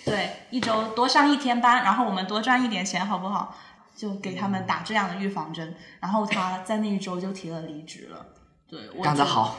[0.05, 3.55] 对一周多上一天班，然后我们多赚一点钱，好不好？
[3.95, 8.23] 就给他们打这样的预防针，然后他在那一周就提了离职了。
[8.69, 9.55] 对，我干得好，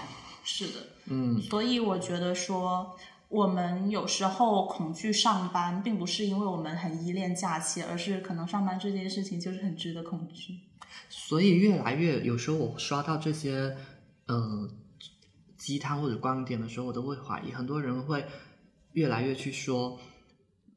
[0.48, 2.96] 是的，嗯，所以我觉得说，
[3.28, 10.60] 我们有时候恐惧上班，并不是因为我们很依恋假期，而是可能上班这件事情就是很值得恐惧。
[11.08, 13.76] 所以越来越有时候我刷到这些
[14.26, 14.70] 呃
[15.56, 18.24] 鸡汤或者观点的时候，我都会怀疑，很多人会
[18.92, 19.98] 越来越去说，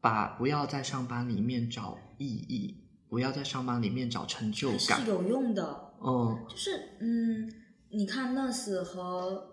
[0.01, 2.75] 把不要在上班里面找意义，
[3.07, 5.07] 不要在上班里面找成就感是。
[5.07, 7.51] 有用的，嗯，就是嗯，
[7.91, 9.48] 你看 nurse 和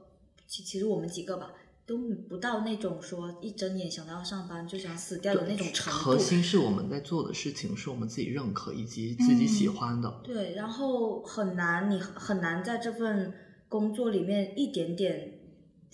[0.47, 1.53] 其其实我们几个吧，
[1.85, 5.99] 都不到那种说一睁眼想到要上班就想死掉的那种程度。
[5.99, 10.21] 核心是我们在做的事情是我们自己认可以及自己喜欢的。
[10.25, 13.33] 对，然后很难，你很难在这份
[13.69, 15.41] 工作里面一点点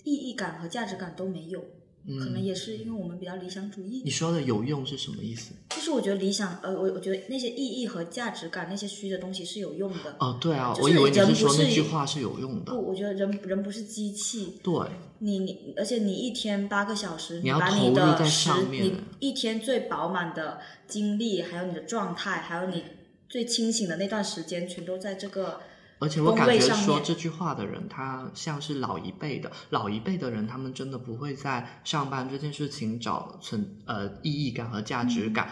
[0.03, 1.63] 意义感和价值感都没有。
[2.05, 5.53] 可能嗯，也是因为我们比较理想主义你，说的有用是什么意思？
[5.69, 10.15] 就是我觉得理想，呃，我我觉得那些意义和价值感那些虚的东西是有用的。
[10.19, 12.71] 哦，对啊，就是我以为你人不是说那句话是有用的。
[12.73, 14.73] 不，我觉得人人不是机器，对，
[15.19, 22.83] 你你，而且你一天八个小时，你要把投入在你的时上面你一天最饱满的精力，还有你的状态，还有你
[23.29, 25.61] 最清醒的那段时间，全都在这个
[26.03, 35.49] 而且我感觉说这句话的人，他像是老一辈的，老一辈的人，他们真的不会在上班这件事情找存呃意义感和价值感，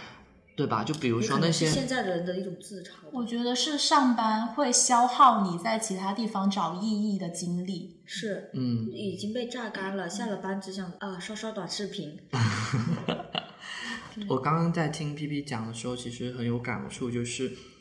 [0.57, 0.83] 对吧？
[0.83, 2.89] 就比如说那些现在人的一种自嘲。
[3.13, 8.01] 我觉得是上班会消耗你在其他地方找意义的精力。
[8.05, 12.19] 是，嗯，已经被榨干了，下了班只想啊刷刷短视频。
[14.27, 17.80] 我刚刚在听 P P 讲的时候，其实很有感触，就是我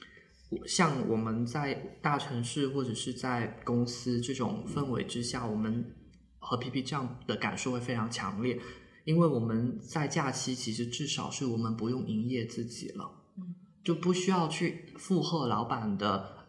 [0.67, 5.95] 像我们在大城市或者是在公司这种氛围之下，我们
[6.39, 8.59] 和 P P 这样的感受会非常强烈，
[9.05, 16.47] 因为我们在假期其实至少是我们不用营业自己了，嗯，就不需要去附和老板的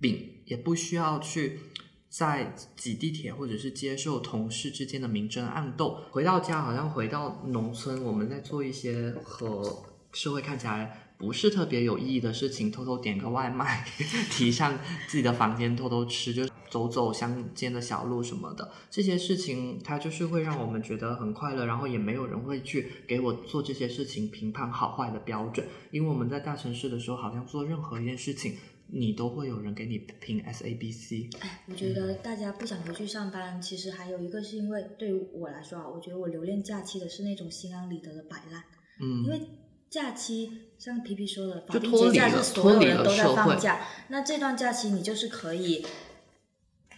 [0.00, 1.60] 饼，也不需要去。
[2.16, 13.82] 在挤地铁或者是接受同事之间的明争暗斗，回到家好像回到农村，我们在做一些和社会看起来不是特别有意义的事情，偷偷点个外卖，
[14.30, 28.56] 提上自己的房间偷偷吃，就走走乡间的小路什么的，这些事情它就是会让我们觉得很快乐，然后也没有人会去给我做这些事情评判好坏的标准，因为我们在大城市的时候，好像做任何一件事情。
[28.86, 38.62] 你都会有人给你评 S A B C，哎，我觉得大家不想回去上班，其实还有一个是因为对于我来说啊，我觉得我留恋假期的是那种心安理得的摆烂。
[39.00, 39.40] 嗯因嗯，为
[39.94, 45.86] 假期像皮皮说的，法就定节假脱离了是所有人都在放假，那这段假期你就是可以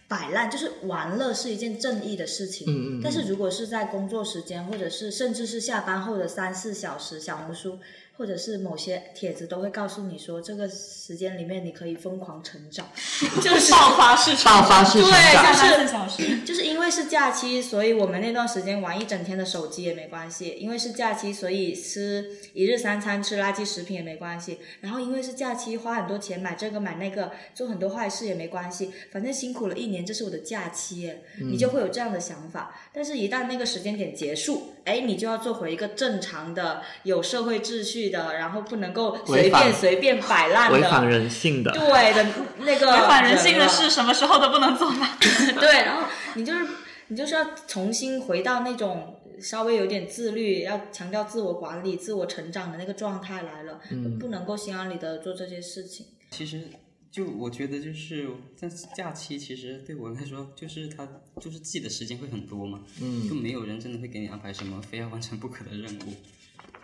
[0.07, 2.65] 摆烂，就是玩乐是一件正义的事情。
[2.67, 7.77] 嗯嗯嗯但是如果是在工作时间，或者是甚至是下班后的三四小时，小红书
[8.17, 12.89] 或者是某些帖子都会告诉你说，这个时间里面你可以疯狂成长，
[13.41, 16.39] 就是爆发式爆发式成对长，下班四小时。
[16.43, 24.59] 就是因为是假期，所以我们那段时间玩一整天的手机也没关系；因为是假期，所以吃一日三餐吃垃圾食品也没关系。
[24.81, 28.91] 然后因为是假期，花很多钱买这个买那个，做很多坏事也没关系。
[29.11, 31.07] 反正辛苦了一年，这是我的假期，
[31.39, 32.75] 嗯你就会有这样的想法。
[32.91, 41.09] 但是，一旦那个时间点结束，哎，你就要做回一个正常的、有社会秩序的，然后不能够随便随便摆烂的违反的。
[41.09, 41.71] 人性的。
[41.71, 42.25] 对的，
[42.59, 44.95] 那个违反人性的事，什么时候都不能做到。
[45.59, 46.65] 对，然后你就是
[47.09, 56.05] 你就是要重新回到那种稍微有点自律，要强调自我管理、自我成长的那个状态来了，嗯不能够心安理得做这些事情。
[56.31, 56.61] 其实
[57.11, 61.07] 就我觉得就是在假期，其实对我来说，就是他
[61.41, 66.13] 就是自己的时间会很多嘛，嗯就没有人真的会给你安排什么非要完成不可的任务。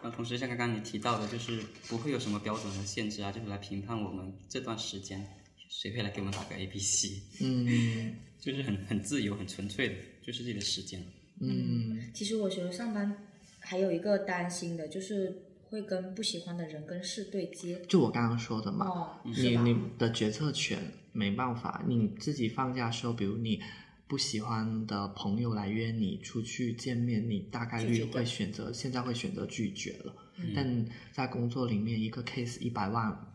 [0.01, 5.25] 然后同时像刚刚你提到的，就是不会有什么标准和限制啊，就是来评判我们这段时间
[5.69, 11.01] 谁会来给我们打个 A B C，嗯 就是很很自由、很纯粹的，就是自己的时间。
[11.39, 13.25] 嗯其实我觉得上班
[13.59, 17.81] 还有一个担心的就是会跟不喜欢的人跟事对接。
[17.89, 20.79] 就我刚刚说的嘛，哦，你你的决策权
[21.11, 23.59] 没办法，你自己放假的时候，比如你
[24.07, 30.15] 不喜欢的朋友来约你出去见面，你大概率会选择现在会选择拒绝了。
[30.37, 33.33] 嗯但在工作里面，一个 case 一百万，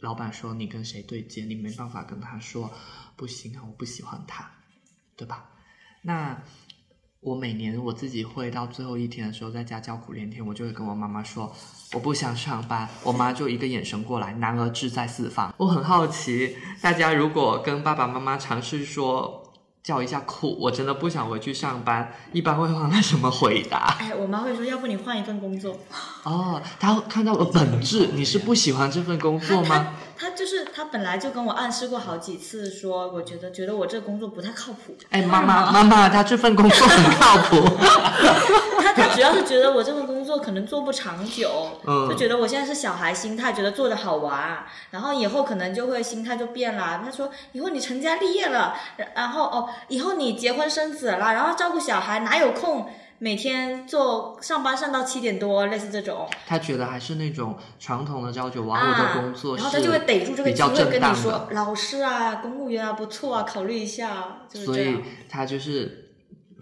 [0.00, 2.68] 老板说你跟谁对接，你没办法跟他说
[3.16, 4.50] 不行啊，我不喜欢他，
[5.16, 5.48] 对吧？
[6.02, 6.42] 那
[7.22, 11.52] 我每年我自己会到最后一天的时候，在家叫苦连天，我就会跟我妈妈说
[11.92, 15.54] 我不想上班，我妈就一个眼神过来，男儿志在四方。
[15.56, 19.41] 我很好奇，大家如果跟爸爸妈妈尝试说
[19.82, 23.96] 叫一下苦，我真的不想回去上班，一般会换来什么回答？
[23.98, 25.76] 哎，我妈会说，要不你换一份工作。
[26.22, 29.94] 哦，她看到了本质，你是不喜欢这份工作吗？
[30.16, 34.96] 她就是她本来就跟我暗示过好几次，说我觉得觉得我这个工作不太靠谱。
[35.10, 37.56] 哎，妈妈妈妈，她这份工作很靠谱。
[38.80, 47.02] 她她主要是觉得我这份工作可能做不长久，嗯就觉得我现在是小孩心态，觉得做的好玩，然后以后可能就会心态就变了。
[47.04, 48.74] 他说以后你成家立业了，
[49.14, 56.28] 然后哦，以后你结婚生子了，然后照顾小孩，哪有空每天做上班上到七点多，类似这种。
[56.46, 64.96] 他觉得还是那种传统的朝九晚五的工作啊，然后他就会逮住这个机会跟你说，老师啊，公务员啊，不错啊，考虑一下，就是所以。
[65.28, 66.01] 他就是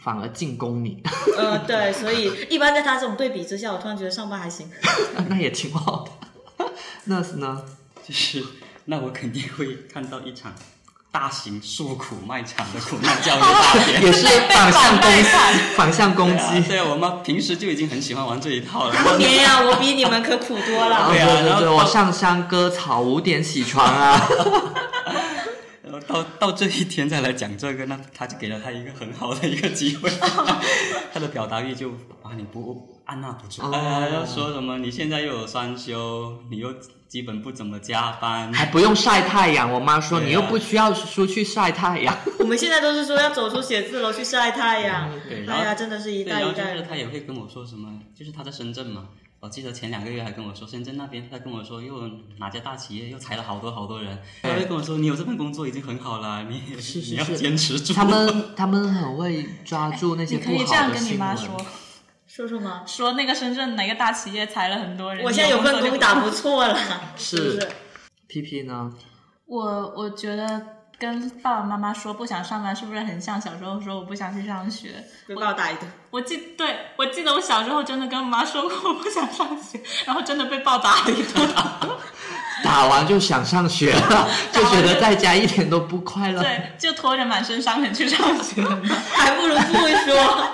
[0.03, 1.03] 反而进攻你，
[1.37, 4.71] 呃，对，所以一般在他这种对比之下，我突然觉得上班还行。
[5.29, 6.67] 那也挺好的。
[7.05, 7.63] 那是呢？
[8.07, 8.43] 就是
[8.87, 10.53] 那我肯定会看到一场
[11.13, 14.03] 大型诉苦卖惨的苦难教育大典。
[14.03, 15.29] 也是反向攻击，
[15.77, 16.69] 反向攻对啊击。
[16.69, 18.95] 对啊，我妈平时就已经很喜欢玩这一套了。
[19.05, 21.09] 当年呀、我比你们可苦多了。
[21.11, 24.19] 对对啊然后对对，我上山割草，五点起床啊。
[26.11, 30.11] 然后到到这一天再来讲这个，那他就给了他一个很好的一个机会，
[31.15, 31.91] 他的表达欲就
[32.23, 36.75] 啊你不按捺不住，哦哎、要说什么你现在又有双休，你又
[37.07, 42.17] 基本不怎么加班，还不用晒太阳，我妈说啊你又不需要出去晒太阳。
[42.41, 45.09] 我们现在都是说要走出写字楼去晒太阳。
[45.29, 46.83] 对，然后哎呀，真的是一对，代然后就一代人。
[46.83, 49.09] 是他也会跟我说什么，就是他在深圳嘛，
[49.43, 56.61] 我记得前两个月还跟我说，深圳那边他跟我说又哪家大企业又裁了好多好多人，他会跟我说你有这份工作已经很好了，你
[57.09, 57.95] 你要坚持住。
[57.95, 61.35] 他们 他们很会抓住那些你不好可以这样跟你妈。
[61.35, 61.57] 说，
[62.27, 62.83] 说说吗？
[62.87, 66.79] 说那个深圳哪个大企业裁了很多人，我现在有份工作打不错了，
[67.17, 67.69] 是是不是
[68.29, 68.93] ？P P 呢？
[69.47, 75.03] 我我觉得跟爸爸妈妈说不想上班，是不是很像小时候说我不想去上学？
[75.27, 75.91] 被暴打一顿。
[76.11, 81.49] 我记对我记得我小时候真的跟妈说过我不想上学，然后真的被暴打了一顿。
[82.63, 86.43] 打完就想上学了，就觉得在家一点都不快乐。
[86.43, 88.63] 对，就拖着满身伤痕去上学。
[89.15, 90.51] 还不如不说。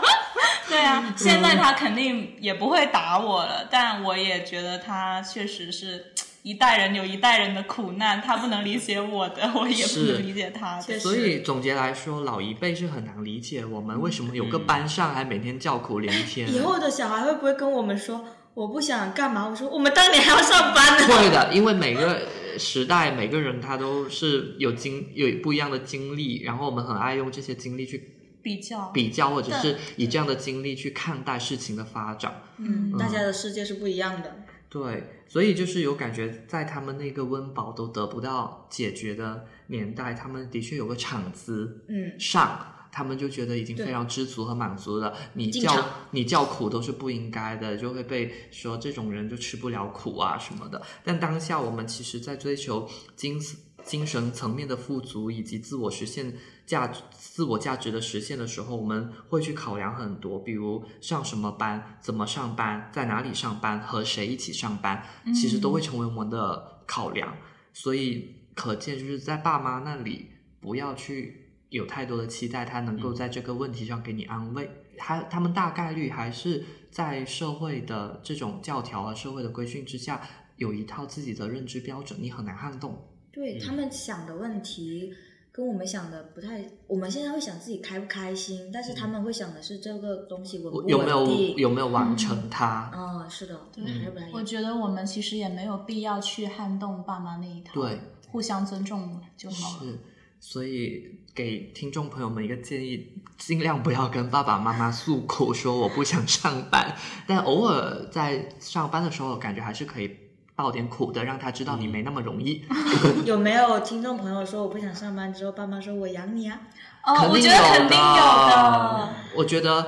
[0.69, 6.13] 对啊，现在他肯定也不会打我了，但我也觉得他确实是
[6.47, 10.97] 一代人有一代人的苦难，他不能理解我的， 我也不能理解他的。
[10.97, 16.49] 所以总结来说，老一辈是很难理解我们为什么有个班上还每天叫苦连天。
[16.55, 18.25] 以后的小孩会不会跟我们说
[18.55, 19.49] 我不想干嘛？
[19.49, 21.09] 我说我们当年还要上班呢。
[21.19, 32.43] 会的，因为每个呃时代每个人他都是有经有不一样的经历，然后我们很爱用这些经历去比较比较，或者是以这样的经历去看待事情的发展。
[32.59, 34.46] 嗯，大家的世界是不一样的。
[34.79, 42.73] 对，所以就是有感觉，在他们那个温饱都得不到解决的年代，他们的确有个厂子嗯，上。
[42.93, 50.81] 他们就觉得已经非常知足和满足了，你叫你叫苦都是不应该的，就会被说这种人就吃不了苦啊什么的。
[51.05, 53.39] 但当下我们其实在追求精
[53.85, 57.03] 精神层面的富足以及自我实现价值、
[57.37, 65.03] 自我价值的实现的时候，我们会去考量很多，比如上什么班、怎么上班、在哪里上班、和谁一起上班，
[65.35, 67.37] 其实都会成为我们的考量。
[67.75, 70.31] 所以可见，就是在爸妈那里
[70.61, 74.71] 不要去有太多的期待，他能够在这个问题上给你安慰。
[74.97, 80.23] 他他们大概率还是在社会的这种教条啊、社会的规训之下，
[80.57, 83.13] 有一套自己的认知标准，你很难撼动。
[83.31, 85.13] 对他们想的问题
[85.57, 90.95] 跟我们想的不太，我们现在会想自己开不开心，但是他们会想的是这个东西稳不稳定。
[90.95, 91.27] 有没有
[91.57, 92.91] 有没有完成它？
[92.95, 94.31] 哦，是的，对还是不太。
[94.35, 97.99] 我觉得我们其实也没有必要去撼动爸妈那一套，对，
[98.31, 99.87] 互相尊重就好了。
[99.87, 99.99] 是，
[100.39, 106.95] 所以给听众朋友们一个建议，尽量不要跟爸爸妈妈诉苦，说我不想上班，
[107.27, 110.11] 但偶尔在上班的时候，感觉还是可以
[110.57, 112.65] 爆点苦的，让他知道你没那么容易。
[113.27, 116.59] 有没有听众朋友说我不想上班之后，爸妈说我养你啊？
[117.05, 119.09] 哦，肯定我觉得肯定有的。
[119.37, 119.87] 我觉得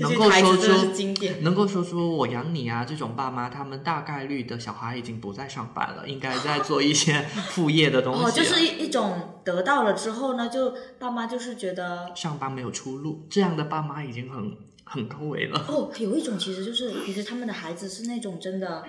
[0.00, 1.42] 能够说出经典。
[1.42, 7.20] 能够说出我养你啊这种爸妈，他们大概率的小孩已经不再上班了，应该在做一些
[7.50, 8.24] 副业的东西。
[8.24, 15.66] 哦，就是一一种得到了之后呢，就爸妈就是觉得上班没有出路，这样的爸妈已经很很高维了。
[15.68, 18.84] 哦，有一种其实就是，其实他们的孩子是那种真的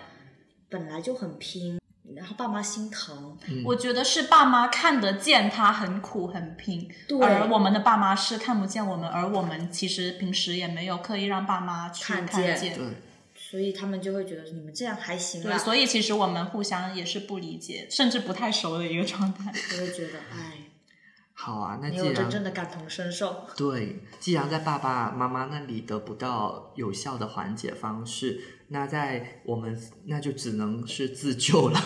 [0.69, 1.79] 本来就很拼，
[2.15, 6.89] 然后爸妈心疼，我觉得是爸妈看得见他很苦很拼，
[7.21, 12.87] 而我们的爸妈是看不见我们，而我们其实平时也没有刻意让爸妈去看看见对，
[13.35, 19.51] 所以他们就会觉得你们这样还行对，所以其实我们互相也是不理解，甚至不太熟的一个状态。
[19.51, 20.53] 就会觉得哎，
[21.33, 23.47] 好啊，那没有真正的感同身受。
[23.55, 31.81] 对，既然在爸爸妈妈那里得不到有效的缓解方式，那在我们那就只能是自救了。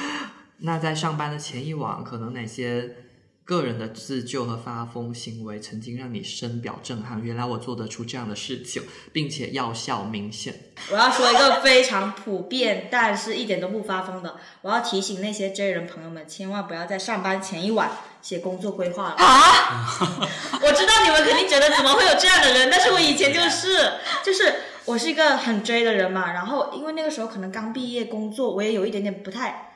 [0.64, 2.96] 那在上班的前一晚，可能哪些
[3.44, 7.20] 个人的自救和发疯行为曾经让你深表震撼？
[7.20, 10.54] 原来我做得出这样的事情，并且药效明显。
[10.90, 14.36] 我要说一个非常普遍，但是一点都不发疯的。
[14.62, 17.90] 我要提醒那些 J 人朋友们，千万不要在上班前一晚
[18.22, 19.16] 写工作规划了。
[19.16, 19.84] 啊！
[20.62, 24.54] 我知道你们肯定觉得怎么会有这样的人，但是我以前就是，就是
[24.84, 26.32] 我是一个很追的人嘛。
[26.32, 29.70] 然后因为那个时候可能刚毕业工作，我也有一点点不太，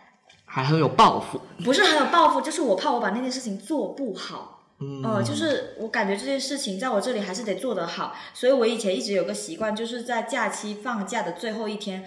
[0.45, 4.53] 还很有抱负，不是很有抱负，就是我怕我把那件事情做不好。
[4.79, 12.05] 嗯，呃，就是我感觉这件事情在我这里还是得做得好，所以我以前一直有个习惯，就是在假期放假的最后一天，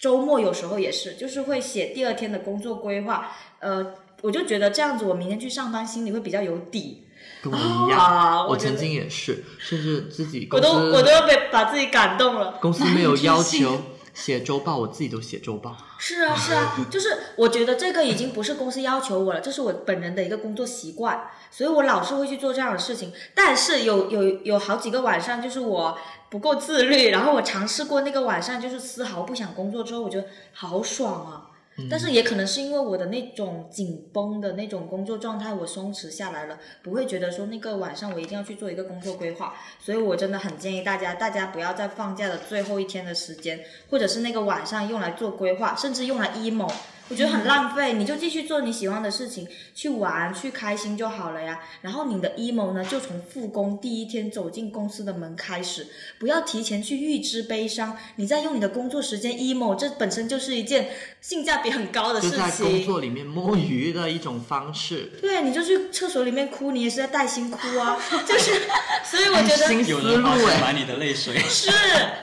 [0.00, 3.32] 周末有时候也是，就是会写第二天的工作规划。
[3.58, 7.08] 呃，我就觉得这样子，我明天去上班心里会比较有底。
[7.42, 12.58] 跟我一样，啊我我曾经也是，甚至自己公我都我都要被把自己感动了。
[12.60, 13.80] 公司没有要求
[14.14, 15.76] 写周报，我自己都写周报。
[15.98, 23.12] 是啊，是啊，就是我觉得这个已经不是公司要求我了，这是我本人的一个工作习惯，所以我老是会去做这样的事情。
[23.34, 31.48] 但是有有有好几个晚上，就是我不够自律，然后我尝试过那个晚上，就是丝毫不想工作之后，我觉得好爽啊。
[31.90, 39.54] 但是也可能是因为我的那种紧绷的那种工作状态，我松弛下来了，不会觉得说那个晚上我一定要去做一个工作规划。
[39.80, 46.70] 所以我真的很建议大家，大家不要在放假的最后一天的时间，或者是那个晚上用来做规划，甚至用来 emo，
[47.12, 47.92] 我觉得很浪费。
[47.92, 51.60] 你就继续做你喜欢的事情，去玩，去开心就好了呀。
[51.82, 55.86] 然后你的 emo 呢，就从复工第一天走进公司的门开始，
[56.18, 57.96] 不要提前去预知悲伤。
[58.16, 60.88] 你在用你的工作时间 emo，这本身就是一件
[61.20, 62.82] 性价比很高的事就在工。
[62.82, 65.12] 作里面摸鱼的一种方式。
[65.20, 68.62] 对，你就去厕所里面哭，你也是在带薪哭啊， 就是，
[69.04, 71.38] 所以我觉得 有人买你的泪水。
[71.46, 71.70] 是，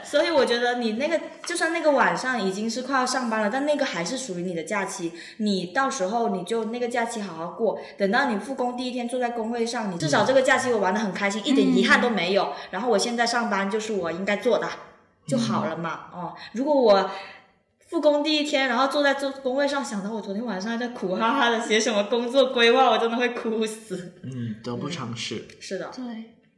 [0.04, 5.12] 所以我觉得你那个，就算那个晚上已经是快要上班了，但那个还是属于你的假期。
[5.38, 12.54] 你到时候你就那个假期好好过，等到你复工第一天坐在工位上，你至少这个假期我玩的很开心，一点遗憾都没有。
[12.72, 14.68] 然后我现在上班就是我应该做的
[15.26, 16.06] 就好了嘛。
[16.14, 17.10] 哦，如果我。
[17.90, 24.14] 复工第一天，然后坐在做工位上，想到我昨天晚上还在苦哈哈的写什么工作规划，我真的会哭死。
[24.22, 25.44] 嗯，得不偿失。
[25.60, 26.04] 是的，对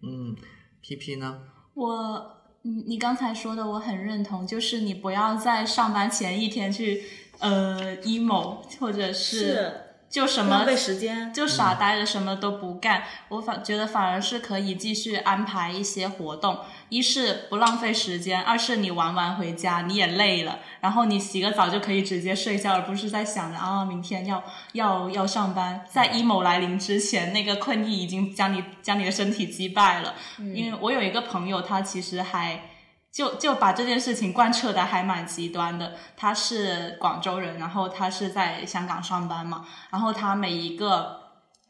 [0.03, 0.35] 嗯
[0.81, 1.39] ，P P 呢？
[1.73, 2.21] 我，
[2.63, 7.01] 你你刚才说的我很认同，就是你不要在上班前一天去
[7.41, 11.33] 呃 emo，或者是就什么浪费时间。
[11.33, 30.15] 就傻呆着什么都不干，我反觉得反而是可以继续安排一些活动，一是不浪费时间，二是你玩完回家你也累了，然后你洗个澡就可以直接睡觉，而不是在想着啊明天要要要上班，在 emo 来临之前，那个困意已经将你将你的身体击败了。
[30.53, 32.70] 因为我有一个朋友，他其实还。
[33.11, 35.93] 就就把这件事情贯彻的还蛮极端的。
[36.15, 41.19] 他是广州人，然后他是在香港上班嘛，然后他每一个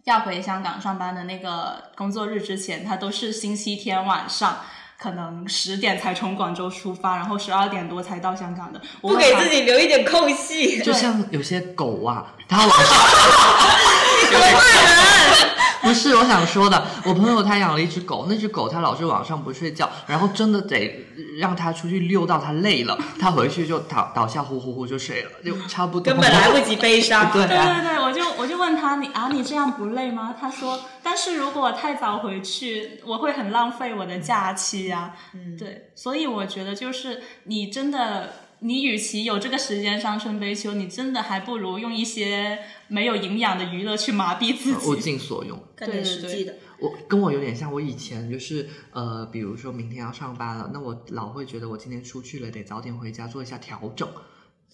[0.06, 4.60] 要回香港上班的那个工作日之前，他都是星期天晚上。
[5.02, 8.80] 可能十点才从广州出发，然后十二点多才到香港的。
[9.02, 12.78] 我不给自己留一点空隙，就像有些狗啊，它晚上
[15.82, 21.06] 不是我想说的，我朋友他养了一只狗，那只狗它老是晚上不睡觉，然后真的得
[21.38, 26.14] 让它出去遛到它累了，它回去就倒倒下呼呼呼就睡了，就差不多。
[26.14, 27.32] 根本来不及悲伤。
[27.34, 30.36] 对啊，对对对，我就我就问他你啊，你这样不累吗？
[30.40, 35.14] 他说，但是如果我太早回去，我会很浪费我的假期啊。
[35.34, 42.60] 嗯，对，所以我觉得就是你真的，你与其有这个时间伤春悲秋，你真的还不如用一些
[42.92, 44.96] 没有营养的娱乐去麻痹自己物。
[44.96, 45.58] 尽所用。
[45.76, 46.56] 干点实际的。
[46.80, 54.08] 我跟我有点像，我以前就是呃，比如说明天要上班了，那我老会觉得我今天出去了，得早点回家做一下调整。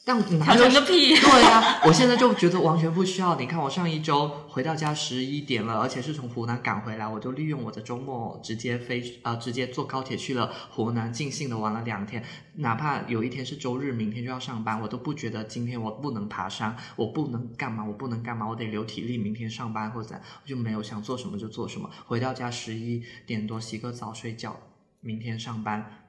[0.05, 1.15] 但哪有调整个屁！
[1.19, 3.37] 对呀、我现在就觉得完全不需要。
[3.37, 12.23] 你看，我上一周回到家十一点了，而且是从湖南赶回来，我就利用我的周末直接飞呃，直接坐高铁去了湖南，尽兴的玩了两天。
[12.55, 21.89] 哪怕有一天是周日，明天就要上班，我都不觉得今天我不能爬山，我不能干嘛，我不能干嘛，我得留体力，明天上班或者我就没有想做什么就做什么。
[22.05, 24.57] 回到家十一点多洗个澡睡觉，
[25.01, 26.05] 明天上班。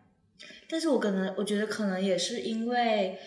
[0.71, 3.19] 但是我可能我觉得可能也是因为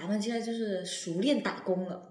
[0.00, 2.10] 咱们现在就是熟练打工了。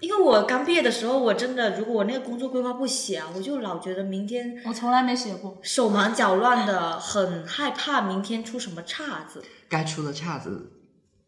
[0.00, 5.58] 因为我刚毕业的时候，我真的如果我那个工作规划不写啊，我就老觉得明天我从来没写过。
[5.62, 9.44] 手忙脚乱的，很害怕明天出什么岔子。
[9.68, 10.72] 该出的岔子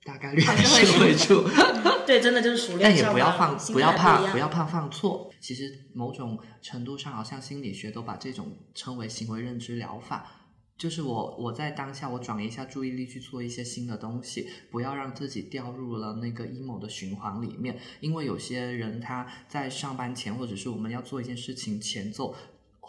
[0.04, 1.44] 大概率还还是会出。
[2.06, 5.30] 对，真的就是熟 练但也不要放，心不要怕不要怕犯错。
[5.40, 10.37] 其实某种程度上，好像心理学都把这种称为行为认知疗法。
[10.78, 17.76] 就是我我在当下，我转移一下注意力去做一些新的东西，不要让自己掉入了那个 emo 的循环里面。
[18.00, 22.34] 因为有些人他在上班前，或者是我们要做一件事情前奏。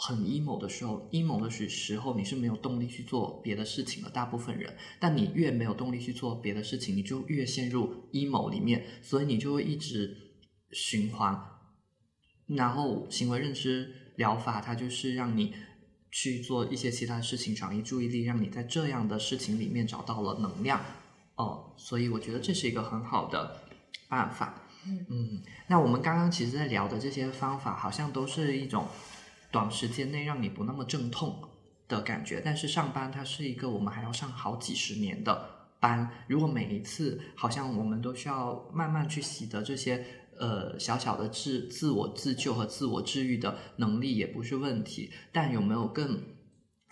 [0.01, 4.73] 很 emo 的时候，emo 的时时候你是没有动力去做别的事情的，大部分人。
[4.97, 10.15] 但你越没有动力去做别的事情，你就越陷入 emo 里面，所以你就会一直
[10.71, 11.37] 循环。
[12.45, 15.53] 然后行为认知疗法，它就是让你
[16.11, 20.81] 去做一些其他的事情，转移注意力，让你在这样的事情里面找到了能量。
[21.35, 23.61] 哦，所以我觉得这是一个很好的
[24.07, 24.61] 办法。
[24.85, 28.87] 嗯，那我们刚刚其实在聊的这些方法，好像都是一种
[29.51, 31.41] 短时间内让你不那么阵痛
[31.87, 32.41] 的感觉。
[32.43, 35.49] 但是上班它是一个我们还要上好几十年的
[35.79, 40.05] 班，如果每一次好像我们都需要慢慢去习得这些
[40.39, 45.11] 呃小小的自自我自救和自我治愈的能力，也不是问题。
[45.31, 46.23] 但有没有更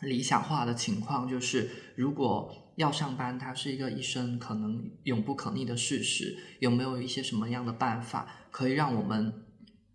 [0.02, 9.34] 理想化的情况，就是如果要上班，它是一个一生可能永不可逆的事实，有没有一些什么样的办法可以让我们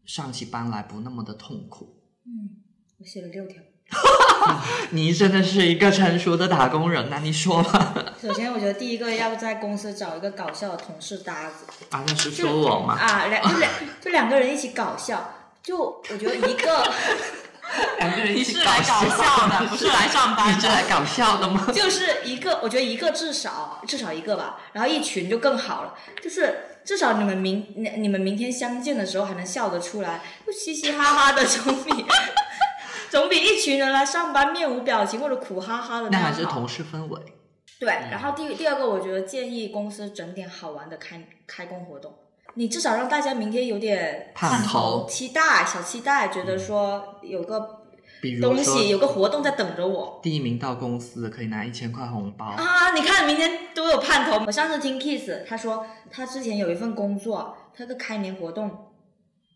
[0.05, 2.03] 上起班来不那么的痛苦？
[2.25, 2.65] 嗯，
[2.99, 3.63] 我写了六条。
[4.91, 7.95] 你真的是一个成熟的打工人呐、你说吧。
[8.21, 12.95] 首先，我觉得第一个要在公司找一个搞笑的同事搭子啊，那是说我吗？
[12.99, 13.71] 啊，两就两
[14.01, 15.35] 就两个人一起搞笑。
[15.63, 15.79] 就
[16.11, 16.93] 我觉得一个
[18.01, 20.83] 两个人一你起是来搞笑的， 不是来上班你是来。
[20.89, 21.69] 搞笑的吗？
[21.73, 25.95] 就是一个，我觉得一个至少至少一个吧，然后一群就更好了。
[26.21, 32.05] 就是至少你们明你你们明天相见的时候还能笑得出来，就嘻嘻哈哈的，总比
[33.13, 37.21] 总比一群人来上班面无表情或者苦哈哈的那样好还是同事氛围。
[37.79, 42.11] 对，然后第第二个，我觉得建议公司整点好玩的开开工活动，
[42.55, 47.77] 你至少让大家明天有点盼头期待，小期待，觉得说有个东
[48.23, 50.19] 比如说西，有个活动在等着我。
[50.23, 52.47] 第一名到公司可以拿一千块红包。
[52.47, 52.95] 啊！
[52.95, 54.43] 你看，明天都有盼头。
[54.47, 58.92] 我上次听 Kiss 他说，他之前有一份工作，他的开年活动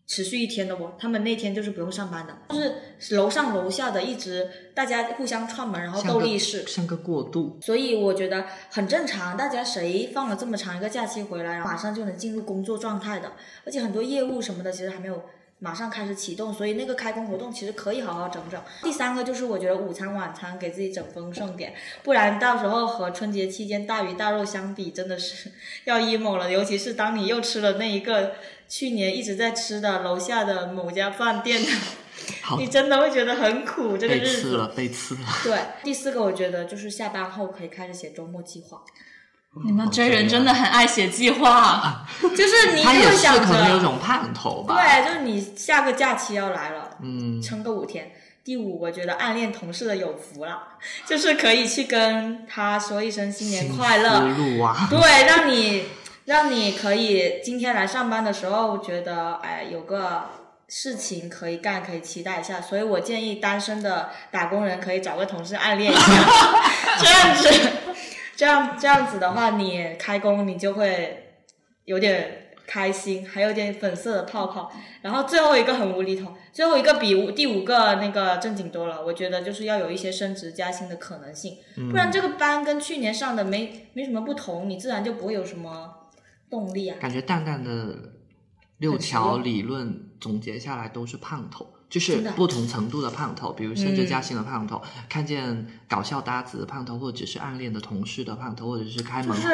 [0.07, 6.65] 持续一天的哦，他们那天就是不用上班的，就是楼上楼下的一直大家互相串门，然后斗力士。
[6.65, 13.33] 像个过渡，所以我觉得很正常，大家谁放了这么长一个假期回来，然后马上就能进入工作状态的，
[13.65, 15.21] 而且很多业务什么的其实还没有
[15.59, 18.61] 马上开始启动，所以那个开工活动其实可以好好整整。
[18.83, 25.51] 第三个就是我觉得午餐晚餐给自己整丰盛点，不然到时候和春节期间大鱼大肉相比，真的是
[25.83, 26.49] 要 emo 了。
[26.49, 28.35] 尤其是当你又吃了那一个
[28.69, 31.69] 去年一直在吃的楼下的某家饭店的，
[32.57, 34.41] 你真的会觉得很苦这个日子。
[34.41, 35.21] 刺了，被刺了。
[35.43, 38.81] 对，第四个我觉得就是下班后可以开始写周末计划。
[39.65, 44.75] 你们追人真的很爱写计划， 就是你他也就是想可能有，种盼头吧。
[44.75, 48.11] 对，就是你下个假期要来了，嗯，撑个五天。
[48.43, 50.61] 第五，我觉得暗恋同事的有福了，
[51.07, 54.21] 就是可以去跟他说一声新年快乐，
[54.89, 55.85] 对，让你
[56.27, 60.25] 让你可以今天来上班的时候觉得哎有个
[60.67, 62.59] 事情可以干，可以期待一下。
[62.59, 66.01] 所以我建议单身的打工人可以找个同事暗恋一下，
[66.99, 67.69] 这样子，
[68.35, 71.37] 这样这样子的话，你开工你就会
[71.85, 74.69] 有点开心，还有点粉色的泡泡。
[75.01, 79.01] 然后最后一个很无厘头，最后一个比五第五个那个正经多了。
[79.05, 81.57] 我觉得就是要有一些升职加薪的可能性，
[81.89, 85.96] 不然这个班跟去年上的没没什么不同，你自然就不会有什么
[86.49, 86.97] 动力啊。
[86.99, 88.13] 感觉淡淡的
[88.77, 99.49] 六条理论总结下来都是胖头，就是不同程度的胖头，比如升职嗯加薪的胖头，看见搞笑搭子的胖头，或者是暗恋的同事的胖头，或者是开门红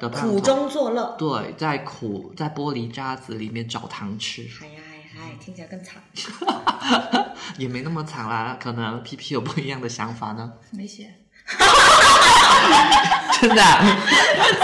[0.00, 0.34] 的胖头。
[0.34, 1.14] 苦中作乐。
[1.18, 6.02] 对，在苦在玻璃渣子里面找糖吃，嗨呀嗨嗨，听起来更惨。
[7.58, 8.56] 也没那么惨啦。
[8.60, 11.14] 可能 P P 有不一样的想法呢，没写。
[13.40, 13.84] 真的啊、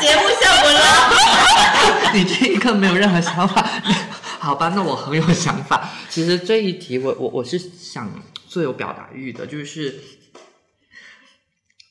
[0.00, 0.80] 节目效果了。
[2.14, 3.64] 你这一刻没有任何想法，
[4.40, 4.72] 好吧？
[4.74, 5.90] 那我很有想法。
[6.08, 8.10] 其实这一题我我我是想
[8.48, 10.00] 最有表达欲的，就是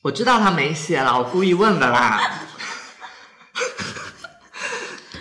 [0.02, 2.20] 我知道他没写了，我故意问的啦。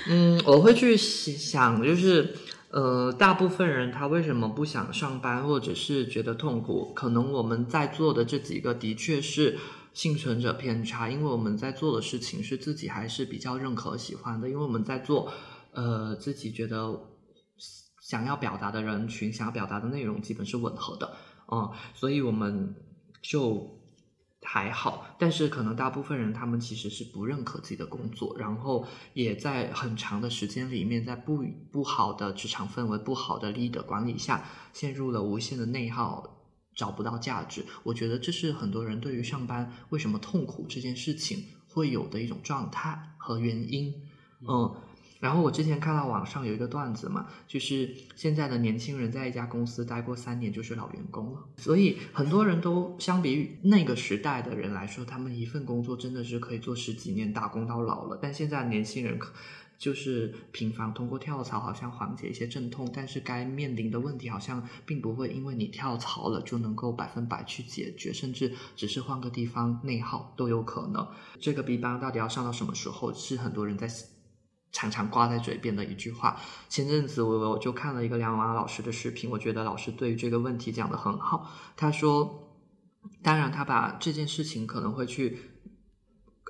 [0.07, 2.36] 嗯，我会去想，就是
[2.72, 6.93] 呃，大部分人他为什么不想上班，或者是觉得痛苦？
[6.93, 9.57] 可能我们在做的这几个的确是
[9.93, 15.32] 幸存者偏差，因为我们在做的事情是自己还是比较认可、喜欢的，因为我们在做
[15.72, 16.99] 呃自己觉得
[18.01, 21.15] 想要表达的人群、想要表达的内容基本是吻合的，
[21.51, 22.76] 嗯，所以我们
[23.22, 23.78] 就。
[24.52, 28.84] 还好，但是可能大部分人他们其实是不认可自己的工作，然后
[29.14, 34.43] 也在很长的时间里面，在不不好的职场氛围、不好的 leader 管理下，
[34.74, 36.24] 陷入了无限的内耗，
[36.74, 37.64] 找不到价值。
[37.84, 43.93] 我觉得这是很多人对于上班为什么痛苦这件事情会有的一种状态和原因。
[44.41, 44.76] 嗯。
[45.20, 58.17] 然后我之前看到网上有一个段子嘛，就是现在的年轻人在一家公司待过三年就是老员工了，所以很多人都相比于那个时代的人来说，他们一份工作真的是可以做十几年，打工到老了。
[58.22, 59.34] 但现在年轻人可
[59.78, 71.05] 就是频繁通过跳槽好像缓解一些阵痛，但是该面临的问题好像并不会因为你跳槽了就能够百分百去解决，甚至只是换个地方内耗都有可能。
[71.41, 73.89] 这个 B 班到底要上到什么时候，是很多人在。
[74.72, 76.39] 常常挂在嘴边的一句话。
[76.67, 81.51] 前阵子我我就看了一个梁娃老师的视频，我觉得老师对于这个问题讲的很好。
[81.76, 82.47] 他说，
[83.24, 85.39] 当然他把这件事情可能会去，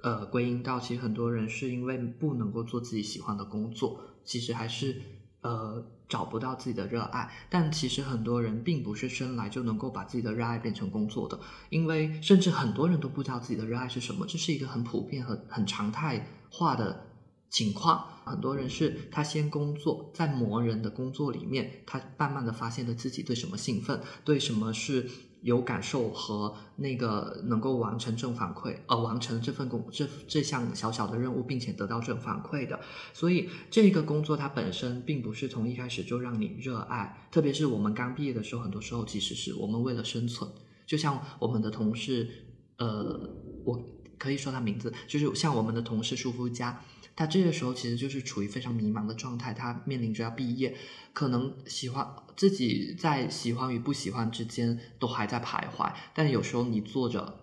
[0.04, 5.02] 呃，归因到其实很多人是因为不能够做自己喜欢的工作，其实还是
[5.42, 7.32] 呃找不到自己的热爱。
[7.50, 11.40] 但其实很多人并不是生来就能够把自己的热爱变成工作的，
[11.70, 17.06] 因为甚至很多人都不知道自己的热爱是什么，这是一个很普遍和很常态化的。
[17.50, 25.10] 情况，很多人是他先工作，在磨人的工作里面，他慢慢的发现了自己对什么兴奋，对什么是
[25.42, 32.80] 有感受和那个能够完成正反馈，呃，完成这份工这这项小小的任务，并且得到正反馈的。
[33.14, 40.48] 所以这个工作它本身并不是从一开始就让你热爱，特别是我们刚毕业的时候，很多时候其实是我们为了生存。
[40.86, 42.30] 就像我们的同事，
[42.78, 43.28] 呃，
[43.66, 43.84] 我
[44.20, 46.80] 可以说他名字，就是像我们的同事舒夫佳。
[47.20, 50.74] 他这个时候其实就是处于非常迷茫的状态，他面临着要毕业，
[51.12, 55.92] 可能喜欢自己在喜欢与不喜欢之间都还在徘徊。
[56.16, 57.42] 但有时候你坐着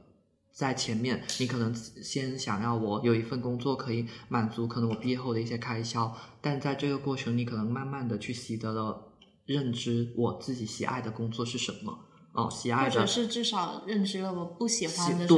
[0.51, 9.13] 在前面，你可能先想要我有一份工作可以满足可能我毕业后的一些开销，但在这个过程，你可能慢慢的去习得了
[9.45, 11.99] 认知，我自己喜爱的工作是什么
[12.33, 15.37] 哦，喜爱的，或者是至少认知了我不喜欢的对。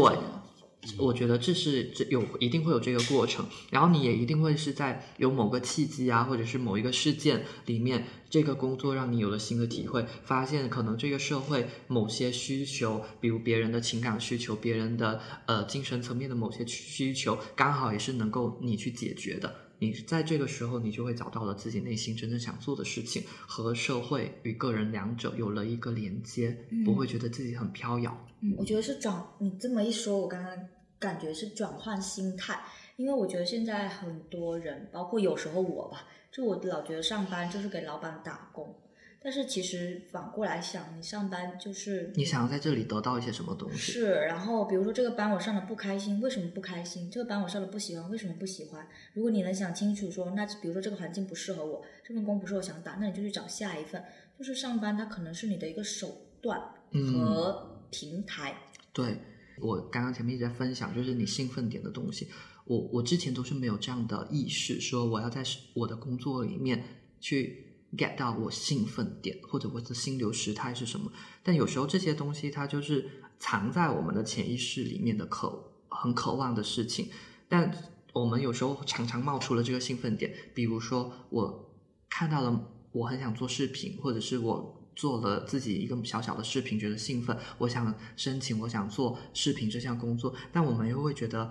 [0.97, 19.68] 我觉得这是这有一定会有这个过程，然后你也一定会是在有某个契机啊，或者是某一个事件里面，这个工作让你有了新的体会，发现可能这个社会某些需求，比如别人的情感需求，别人的呃精神层面的某些需求，刚好也是能够你去解决的。
[19.79, 28.27] 你在这个时候，你就会找到了自己内心真正想做的事情，和社会与个人两者有了一个连接，不会觉得自己很飘摇。
[28.41, 30.69] 嗯，我觉得是转你这么一说，我刚刚。
[31.01, 32.61] 感觉是转换心态，
[32.97, 38.75] 因为我觉得现在很多人，包括有时候我吧，就我老觉得上班就是给老板打工，
[39.21, 43.93] 但是其实反过来想，你上班就是你想要在这里得到一些什么东西。
[43.93, 47.11] 是，然后比如说这个班我上的不开心，为什么不开心？
[47.11, 48.87] 这个班我上的不喜欢，为什么不喜欢？
[49.15, 54.03] 如果你能想清楚，说那比如说这个环境不适合我，这份工不是我想打，那你就去找下一份。
[54.39, 56.61] 就是上班它可能是你的一个手段
[56.93, 58.55] 和平台。
[58.93, 59.19] 对。
[59.61, 62.29] 我刚刚前面一直在分享，就是你兴奋点的东西。
[62.65, 65.43] 我我之前都是没有这样的意识，说我要在
[65.75, 66.81] 我的工作里面
[67.19, 71.11] 去 get 到我兴奋点，或者我的心流时态是什么。
[71.43, 73.09] 但有时候这些东西它就是
[73.39, 77.09] 藏在我们的潜意识里面的渴很渴望的事情。
[77.49, 77.73] 但
[78.13, 81.71] 我们有时候常常冒出了这个兴奋点，比如说我
[82.09, 84.75] 看到了我很想做视频，或者是我。
[84.99, 91.49] 做了自己一个小小的视频，觉得兴奋，我想申请，我想做视频这项工作，但我们又会觉得，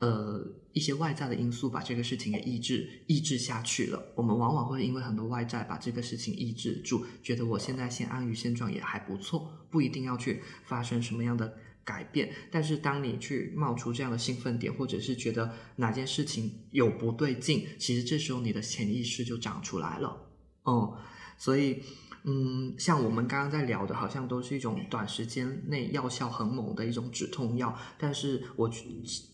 [0.00, 4.02] 呃，一些外在的因素把这个事情给抑制、抑制下去了。
[4.14, 12.32] 我们往往会因为很多外在把这个事情抑制住，觉得我现在先安于现状也还不错，不一定要去发生什么样的改变。
[12.50, 20.30] 但是当你去冒出这样的兴奋点，或者是觉得哪件事情有不对劲，其实这时候你的潜意识就长出来了。
[20.64, 20.96] 嗯，
[21.36, 21.82] 所以。
[22.24, 27.74] 嗯，像我们刚刚在聊的，好像都是一种短时间内药效很猛的一种止痛药。
[27.96, 28.70] 但是我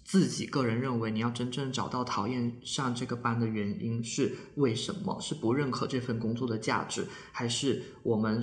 [0.05, 5.19] 自己个人认为，你要真正找到讨厌上这个班的原因是为什么？
[5.21, 8.43] 是不认可这份工作的价值，还是我们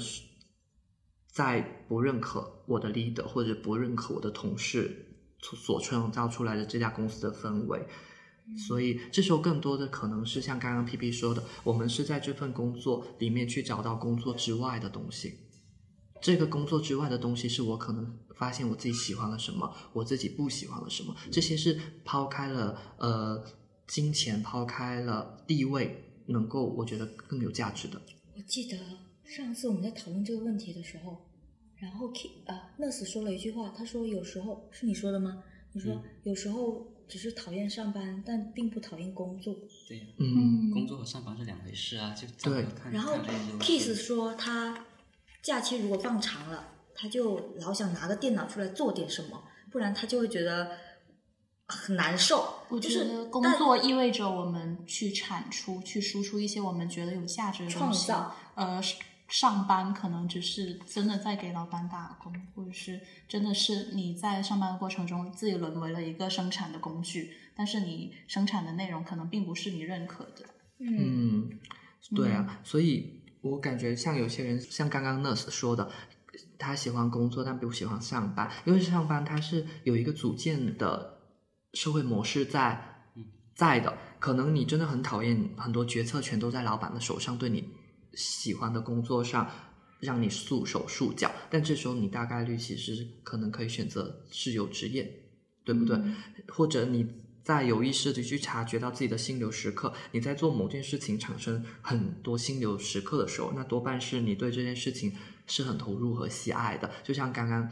[1.32, 7.88] 在不认可我的 leader 或者不认可我的同事所创造出来的这家公司的氛围？
[8.68, 15.39] 所以这时候更多的可能是像刚刚 P P 说的，我们是在这份工作里面去找到工作之外的东西。
[16.22, 23.44] 这个工作之外的东西是我可能发现我自己喜欢了什么，我自己不喜欢了什么，这些是抛开了呃
[23.88, 28.02] 金钱，抛开了地位，能够我觉得更有价值的。
[28.36, 28.78] 我记得
[29.26, 31.30] 上次我们在讨论这个问题的时候，
[31.76, 35.44] 然后 K 啊 nurse 说了一句话，他说有时候是你说的吗？
[35.74, 39.54] 你说、嗯有时候只是讨厌上班，但并不讨厌工作。
[39.88, 43.18] 对呀、嗯工作和上班是两回事啊，就对然后
[43.60, 44.86] Kiss 说他
[45.41, 50.72] 假期如果放长了，他就老想拿个电脑出来做点什么，不然他就会觉得
[51.68, 52.62] 很难受。
[52.70, 58.08] 我就是觉得工作意味着我们去产出、去输出一些我们觉得有价值的东西。
[58.08, 58.82] 创造呃，
[59.34, 70.45] 上班可能只是真的在给老板打工，或者是真的是你在上班的过程中自己沦为了一个生产的工具，但是你生产的内容可能并不是你认可的。
[70.77, 71.59] 嗯，嗯，
[72.15, 75.89] 对啊，所以我感觉像有些人，像刚刚 nurse 说的，
[76.59, 81.17] 他喜欢工作但不喜欢上班，因为上班他是有一个组建的
[81.73, 82.79] 社会模式在
[83.55, 87.67] 在的，可能你真的很讨厌很多决策权都在老板的手上，对你
[88.14, 89.49] 喜欢的工作上
[89.99, 95.24] 让你束手束脚，但这时候你大概率其实可能可以选择自由职业，
[95.64, 95.97] 对不对？
[96.49, 97.07] 或者你
[97.43, 105.14] 在有意识的去察觉到自己的心流时刻，你在做某件事情产生很多心流时刻的时候，那多半是你对这件事情
[105.47, 106.89] 是很投入和喜爱的。
[107.03, 107.70] 就像刚刚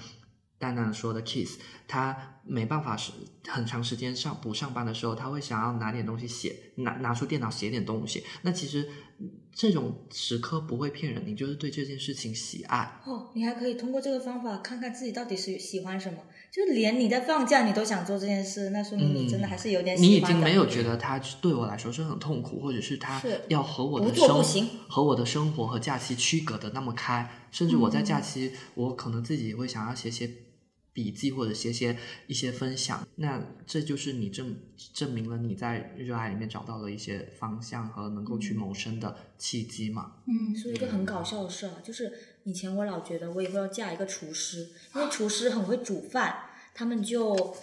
[0.62, 1.58] 蛋蛋说的，Kiss，
[1.88, 3.12] 他没办法是
[3.48, 8.24] 很长时间上不上班的时候，他会想要拿点东西写，拿拿出电脑写点东西。
[8.44, 8.88] 那其实
[9.54, 13.02] 这种时刻不会骗人，你就是对这件事情喜爱。
[13.06, 16.20] 哦，你还可以通过这个方法看看自己到底是喜欢什么。
[16.52, 20.10] 就连你在放假你都想做这件事，那说明你真的还是有点喜欢。
[20.10, 27.30] 嗯你已经没有觉得它对我来说是很痛苦，或者是它要和我的生和我的生活和假期区隔的那么开。
[27.52, 30.30] 甚至我在假期，我可能自己会想要写写
[31.02, 31.98] 笔记或者写写
[32.28, 33.08] 一些分享。
[33.16, 34.56] 那这就是你证
[34.94, 40.18] 证明了你在热爱里面找到了一些方向和能够去谋生的契机嘛。
[40.28, 46.36] 嗯，说一个很搞笑的事啊，就是以前我老觉得我以后要嫁一个厨师，因为厨师很会煮饭，
[46.76, 47.56] 他们就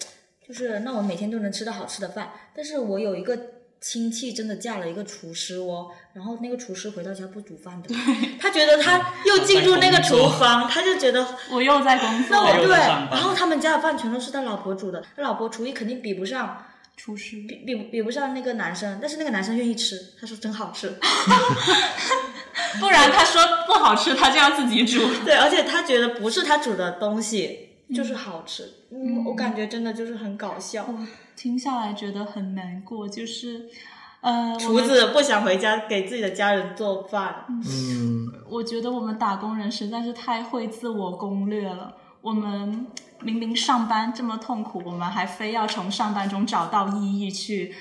[0.44, 2.32] 就是那我每天都能吃到好吃的饭。
[2.52, 7.94] 但是我有一个亲戚真的嫁了一个厨师哦，然后那个厨师回到家不煮饭的，
[8.40, 16.64] 他觉得他又进入那个厨 房，他就觉得 我又在工作，那我对，然后他们家的饭全都是他老婆煮的，他老婆厨艺肯定比不上。
[16.96, 20.92] 厨师比比比不上那个男生，但是那个男生愿意吃，他说真好吃。
[22.80, 24.98] 不然他说不好吃，他就要自己煮。
[25.24, 28.64] 对，而且他觉得不是他煮的东西就是好吃。
[28.90, 30.86] 嗯，我感觉真的就是很搞笑。
[30.88, 33.68] 我听下来觉得很难过，就是
[34.20, 41.94] 呃，厨子不想回家给自己的家人做饭，嗯，我觉得我们打工人实在是太会自我攻略了。
[42.20, 42.86] 我们
[43.20, 47.74] 明明上班这么痛苦，我们还非要从上班中找到意义去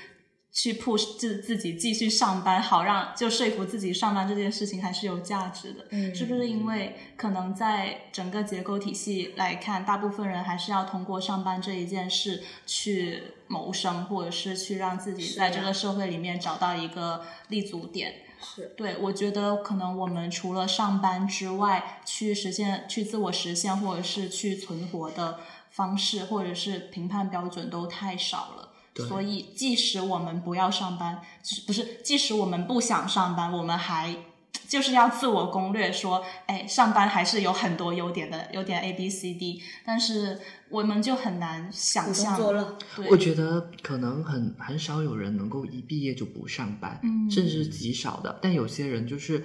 [0.50, 5.86] 去 push 自自己继续上班，好让就说服自己上班这件事情还是有价值的。
[5.90, 18.22] 嗯是不是因为可能在整个结构体系来看，大部分人还是要通过上班这一件事去谋生，或者是去让自己在这个社会里面找到一个立足点？
[18.40, 25.40] 是对，我觉得可能我们除了上班之外，去实现、去自我实现，或者是去存活的
[25.70, 28.67] 方式，或者是评判标准都太少了。
[28.98, 34.14] 对所以，即使我们不要上班，就是不是，即使我们不想上班，我们还
[34.66, 40.38] 就是要自我攻略说，哎，上班还是有很多优点的，有点 A B C D，但是
[40.68, 42.38] 我们就很难想象。
[43.08, 48.38] 我觉得可能很很少有人能够一毕业就不上班，嗯甚至是极少的。
[48.42, 49.42] 但有些人就是，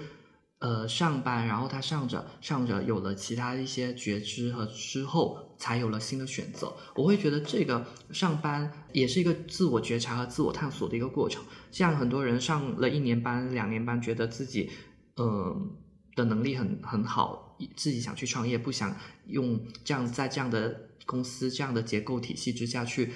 [0.64, 6.74] 呃，上班，然后他上着上着有了其他一些觉知和之后，才有了新的选择。
[6.96, 11.44] 我会觉得这个上班也是一个自我觉察和自我探索的一个过程。
[11.70, 14.72] 像很多人上了一年班、两年班，觉得自己，
[15.18, 15.76] 嗯、
[16.16, 18.96] 的能力很很好，自己想去创业，不想
[19.28, 23.12] 用这样在这样的公司这样的结构体系之下去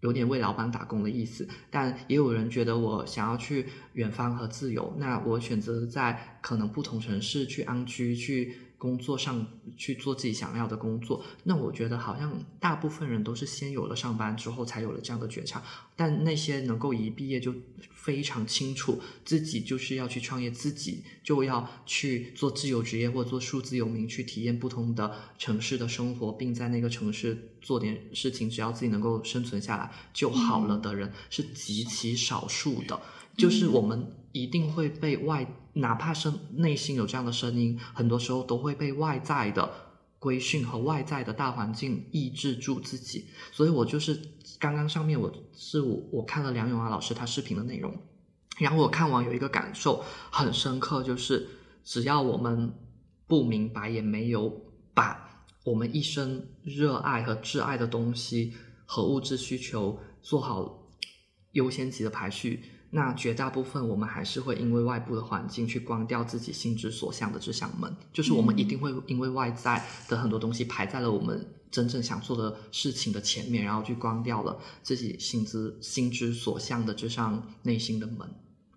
[0.00, 1.48] 有点为老板打工的意思。
[1.70, 8.54] 但也有人觉得我想要去远方和自由，那我选择在可能不同城市去安居去。
[8.78, 9.46] 工作上
[9.76, 15.62] 去做自己想要的工作，那我觉得好像大部分人都是先有了上班之后才有了这样的觉察，
[15.96, 17.54] 但那些能够一毕业就
[17.94, 33.00] 非常清楚自己就是要去创业，自己就要去做自由职业或做数字游民，去体验不同的城市的生活，并在那个城市做点事情，只要自己能够生存下来就好了的人，是极其少数的。
[33.36, 35.46] 就是我们一定会被外，
[35.76, 39.70] 哪怕是内心有这样的声音，很多时候都会被外在的
[40.18, 43.26] 规训和外在的大环境抑制住自己。
[43.52, 44.18] 所以我就是
[44.58, 47.94] 刚刚上面我是我我看了梁永安老师他视频的内容，
[48.58, 51.46] 然后我看完有一个感受很深刻，就是
[51.84, 52.72] 只要我们
[53.26, 54.50] 不明白，也没有
[54.94, 58.54] 把我们一生热爱和挚爱的东西
[58.86, 60.88] 和物质需求做好
[61.52, 62.62] 优先级的排序，
[62.96, 78.26] 那绝大部分我们还是会因为外部的环境去关掉自己心之所向的这扇门，就是我们一定会因为外在的很多东西排在了我们真正想做的事情的前面，然后去关掉了自己心之心之所向的这扇内心的门。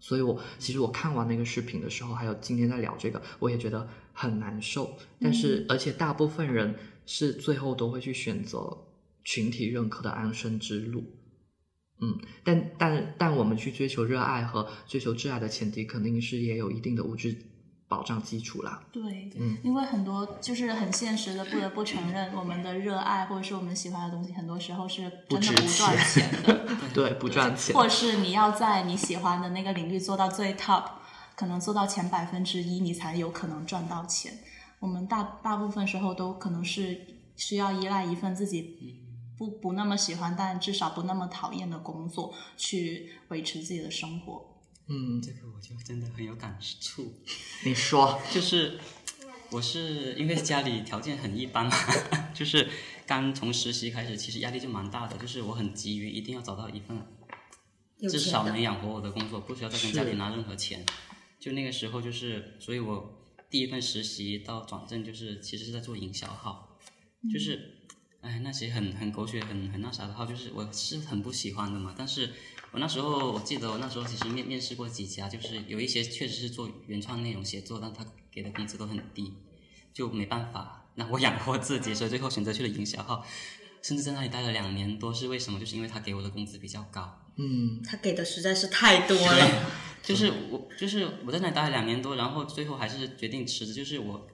[0.02, 4.98] 所以我其实我看完那个视频的时候，还有今天在聊这个，我也觉得很难受。
[5.22, 8.78] 但是，而且大部分人是最后都会去选择
[9.24, 11.06] 群体认可的安身之路。
[12.02, 17.36] 嗯，但但但我们去追求热爱和追求挚爱的前提，肯定是也有一定的物质
[17.88, 18.82] 保障基础啦。
[18.92, 26.68] 对，嗯因为很多就是很现实的，不得不承认，我们的热爱或者是我们喜欢的东西，很多时候是真的不赚钱的。
[26.94, 27.76] 对，不赚钱。
[27.76, 30.86] 或是你要在你喜欢的那个领域做到最 top，
[31.36, 34.32] 可能做到前百分之一，你才有可能赚到钱。
[34.80, 36.98] 我们大大部分时候都可能是
[37.36, 39.02] 需要依赖一份自己
[39.40, 44.62] 不不那么喜欢，但至少不那么讨厌的工作，去维持自己的生活。
[44.90, 47.14] 嗯，这个我就真的很有感触，
[47.64, 48.78] 你说，就是
[49.50, 51.72] 我是因为家里条件很一般嘛，
[52.36, 52.68] 就是
[53.08, 57.02] 刚从实习开始，其实压力就蛮大的，就是我很急于一定要找到一份
[58.10, 60.86] 至少能养活我的工作，不需要再跟家里拿任何钱。
[61.40, 66.78] 就那个时候，就是所以我第一份实习到转正，就是其实是在做营销号，
[67.32, 67.79] 就是
[68.22, 71.94] 哎那些很很狗血、很很那啥的号，就是我是很不喜欢的嘛。
[71.98, 72.32] 但是
[72.72, 79.34] 我那时候我记得我那时候其实面面试过几家，就是有一些确实是做原创内容写作，但他给的工资都很低，
[79.94, 83.26] 就没办法，那我养活自己，所以最后选择去了营销号。
[83.82, 85.58] 甚至在那里待了两年多，是为什么？
[85.58, 89.72] 就是因为他给我的工资比较高，嗯，他给的实在是太多了。
[90.04, 94.28] 就是我，就是我在那里待了两年多，然后最后还是决定辞职，就是我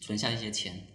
[0.00, 0.86] 存下一些钱。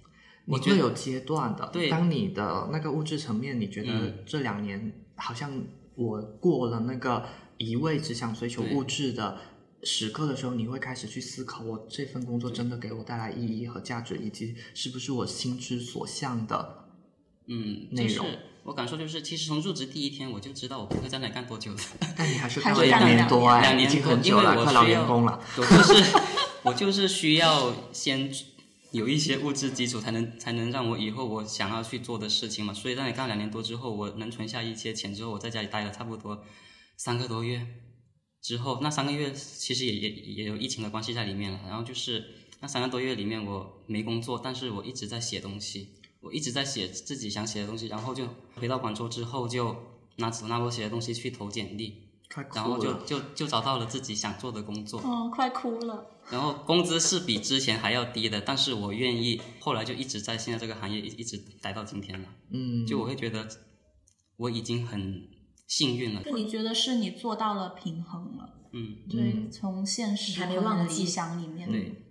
[0.46, 1.68] 你会有阶段的。
[1.74, 5.52] 对当你的那个物质层面，你觉得嗯这两年好像
[5.96, 7.26] 我过了那个
[7.58, 9.38] 一味只想追求物质的
[9.84, 16.86] 时刻的时候，你会开始去思考，我这份工作真的给我带来意义和价值，以及是不是我心之所向的。
[17.48, 21.78] 嗯，内容就是我感受就是，其实从入职第一天我就知道我不会在那里干多久了。
[22.18, 25.40] 但你还是干了两是干了两多哎，两年已经多很久了，快老员工了。
[25.56, 26.18] 我就是
[26.64, 28.34] 我就是需要先
[28.96, 32.74] 有一些物质基础，才能才能让我以后我想要去做的事情嘛。
[32.74, 36.42] 所以在那里干两年多之后，我能存下一些钱之后，我在家里待了差不多
[36.96, 37.68] 三个多月。
[38.42, 41.60] 之后那三个月其实也也也有疫情的关系在里面了。
[41.68, 42.24] 然后就是
[42.62, 45.90] 那三个多月里面我没工作，但是我一直在写东西，
[46.22, 47.88] 我一直在写自己想写的东西。
[47.88, 49.76] 然后就回到广州之后，就
[50.18, 52.04] 拿拿我写的东西去投简历，
[52.54, 52.94] 然后就。
[53.04, 55.02] 就就找到了自己想做的工作。
[55.02, 56.12] 哦，快哭了。
[56.32, 62.28] 然后工资是比之前还要低的，但是我愿意，后来就一直在现在这个行业一一直待到今天了。
[62.52, 63.48] 嗯，就我会觉得
[64.38, 65.30] 我已经很
[65.68, 66.24] 幸运了。
[66.34, 68.50] 你觉得是你做到了平衡了。
[68.74, 71.72] 嗯，对，从现实还没和忘记理想里面。
[71.72, 72.02] 对，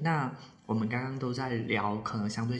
[0.00, 0.34] 那
[0.66, 2.58] 我们刚刚都在聊，可能相对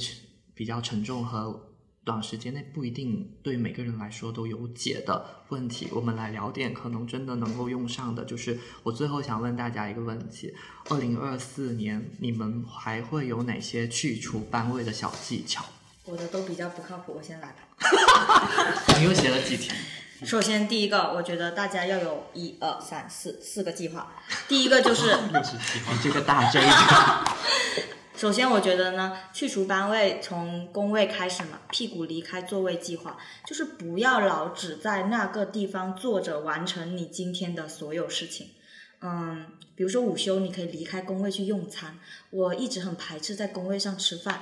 [0.55, 1.76] 比较沉重和
[2.07, 5.89] 短时间内不一定对每个人来说都有解的问题。
[5.91, 10.55] 我们来聊点可能真的能够用上的，就是我最后想问大家一个问题：
[10.89, 15.65] 二零二四年你们还会有哪些去除班位的小技巧？
[16.05, 17.57] 我的都比较不靠谱，我先来吧。
[19.01, 19.73] 你又写了几题？
[20.25, 24.13] 首先，第一个，我觉得大家要有一二三四四个计划。
[24.47, 26.67] 第一个就是，你这个大 J 的，
[28.17, 38.53] 首先我觉得呢，去除班位从工位开始嘛，屁股离开座位计划，就是不要老只在那个地方坐着完成你今天的所有事情。
[39.03, 39.45] 嗯，
[39.75, 41.99] 比如说午休，你可以离开工位去用餐。
[42.31, 44.41] 我一直很排斥在工位上吃饭，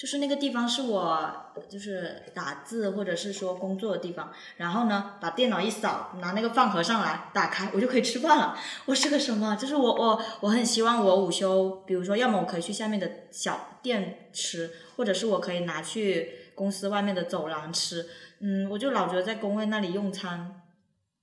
[0.00, 4.32] 就是那个地方是我就是打字或者是说工作的地方。
[4.56, 8.58] 然后呢，把电脑一扫，拿那个饭盒上来打开，我就可以吃饭了。
[8.86, 9.54] 我是个什么？
[9.56, 18.08] 就是我我我很希望我午休，比如说，要么我可以去下面的小店吃，或者是我可以拿去公司外面的走廊吃。
[18.40, 20.62] 嗯，我就老觉得在工位那里用餐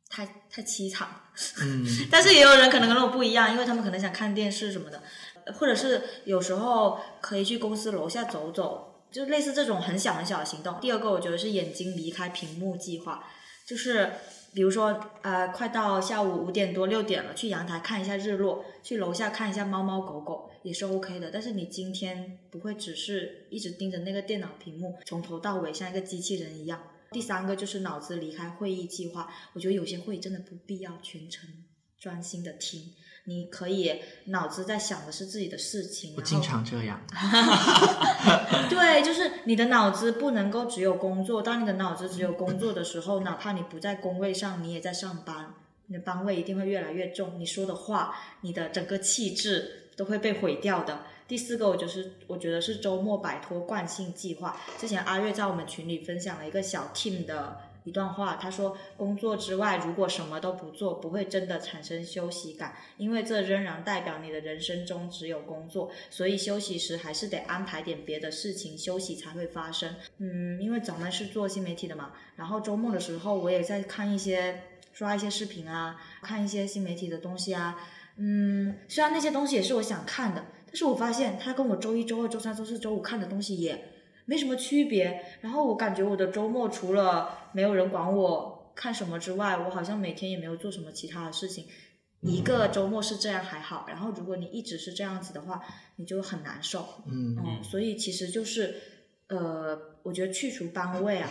[0.07, 1.07] 太太凄惨。
[1.61, 5.01] 嗯， 但是也有人可能跟我不一样，因为他们可能想看电视什么的，
[5.53, 10.79] 或者是有时候可以去公司楼下走走，就类似这种很小很小的行动。
[10.79, 13.23] 第二个，我觉得是眼睛离开屏幕计划，
[13.65, 14.11] 就是
[14.53, 21.29] 比如说呃，快到下午五点多六点了，去阳台看一下日落，去楼下看一下猫猫狗狗也是 OK 的。
[21.31, 26.81] 但是你今天不会只是一直盯着那个电脑屏幕，从头到尾像一个机器人一样。
[27.11, 31.49] 第三个就是脑子离开会议计划，我觉得有些会真的不必要全程
[31.97, 32.93] 专心的听，
[33.29, 36.13] 你可以脑子在想的是自己的事情。
[36.15, 37.01] 我经常这样。
[38.69, 41.41] 对，就是你的脑子不能够只有工作。
[41.41, 45.53] 当你的脑子只有工作的时候，哪怕你不在工位上，你也在上班，
[45.87, 47.37] 你的班位一定会越来越重。
[47.37, 51.01] 你说的话，你的整个气质都会被毁掉的。
[51.27, 54.55] 第四个，我就是我觉得是周末摆脱惯性计划。
[54.77, 57.57] 之前阿月在我们群里分享了一个小 team 的
[57.87, 69.95] 一段话，他说：工作之外，如果什么都不做，不会真的产生休息感，因为这仍然代表你的人生中只有工作，所以休息时还是得安排点别的事情，休息才会发生。
[70.17, 77.79] 嗯，因为咱们是做新媒体的嘛，然后周末的时候我也在看一些刷一些视频啊，看一些新媒体的东西啊。
[78.17, 83.93] 嗯，虽然那些东西也是我想看的，但是我发现它跟我周一周二周三周四周五看的东西也
[84.27, 85.25] 没什么区别。
[85.41, 91.65] 然后我感觉我的周末除了没有人管我看什么之外，我好像每天也没有做什么其他的事情。
[92.21, 95.63] 一个周末是这样还好，然后如果你一直是这样子的话，
[95.97, 97.03] 你就很难受。
[97.05, 98.75] 嗯嗯，所以其实就是，
[99.27, 101.29] 呃，我觉得去除班位啊，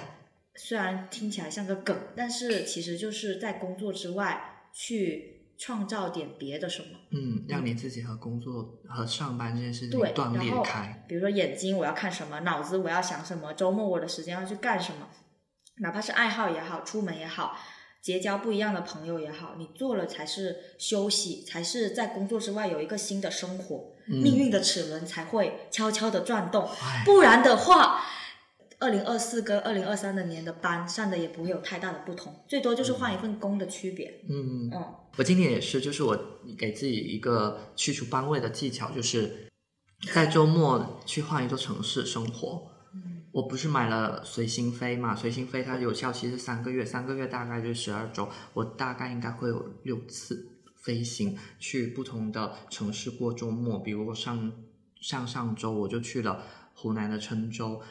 [0.55, 6.89] 虽然听起来像个梗，但是其实就是在工作之外去创造点别的什么。
[7.11, 11.05] 嗯，让你自己和工作和上班这件事情对，断裂开。
[11.09, 15.09] 比如说眼睛我要看什么，脑子我要想什么，周末我的时间要去干什么，
[15.81, 17.57] 哪怕是爱好也好，出门也好，
[18.03, 26.69] 结交不一样的朋友也好，你做了才是休息，才是在工作之外有一个新的生活，嗯命运的齿轮才会悄悄的转动。
[27.05, 28.03] 不然的话，
[28.79, 34.23] 二零二四跟二零二三的年的班上的也不会有太大的不同，最多就是换一份工的区别。
[34.29, 34.85] 嗯，嗯，
[35.17, 36.19] 我今年也是，就是我
[36.59, 39.49] 给自己一个去除班位的技巧，就是
[40.13, 42.71] 在周末去换一座城市生活。
[43.33, 45.15] 我不是买了随心飞嘛？
[45.15, 53.79] 随心飞它有效期是三个月，三个月大概就是十二周，我大概应该会有六次飞行去不同的城市过周末。
[53.79, 54.51] 比如我上
[55.03, 57.83] 上上周我就去了湖南的郴州，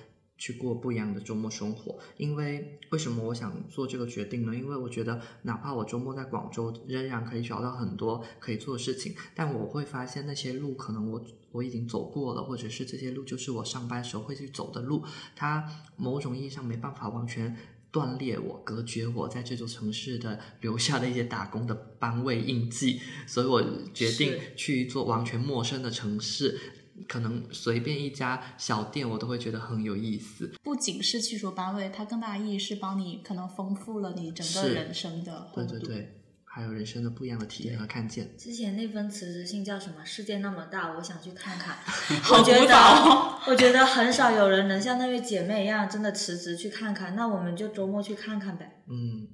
[0.46, 1.98] 去过不一样的周末生活。
[2.18, 4.56] 因为为什么我想做这个决定呢？
[4.56, 11.20] 因为我觉得哪怕我周末在广州，仍然可以找到很多可以做的事情，但我会发现那些路可能我
[11.52, 15.04] 我已经走过了，或者是这些路就是我上班时候会去走的路，
[15.36, 17.58] 它某种意义上没办法完全。
[17.92, 26.60] 断裂我，隔绝我在这座城市的留下的一些打工的班位印记，所以我决定去一座完全陌生的城市，
[27.08, 30.52] 可能随便一家小店我都会觉得很有意思。
[30.64, 35.50] 不仅是去除班味，它更大的意义是帮你可能丰富了你整个人生的。
[35.54, 38.36] 对对对，还有人生的不一样的体验和看见。
[38.38, 40.06] 之前那封辞职信叫什么？
[40.06, 41.76] 世界那么大，我想去看看。
[42.22, 42.74] 好 我觉得，
[43.52, 47.16] 我觉得很少有人能像那位姐妹一样，真的辞职去看看。
[47.16, 48.82] 那我们就周末去看看呗。
[48.88, 49.28] 嗯，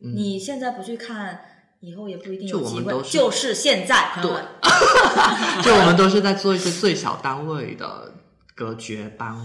[0.00, 3.02] 嗯你现在不去看，以后也不一定有机会。
[3.02, 4.44] 就是现在，朋友们。
[5.62, 8.12] 就我们都是在做一些最小单位的
[8.54, 9.36] 隔绝班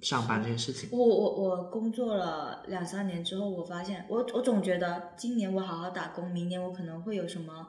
[0.00, 0.88] 上班这件事情。
[0.92, 7.68] 我我我工作了两三年之后，我发现我我总觉得今年我好好打工，明年我可能会有什么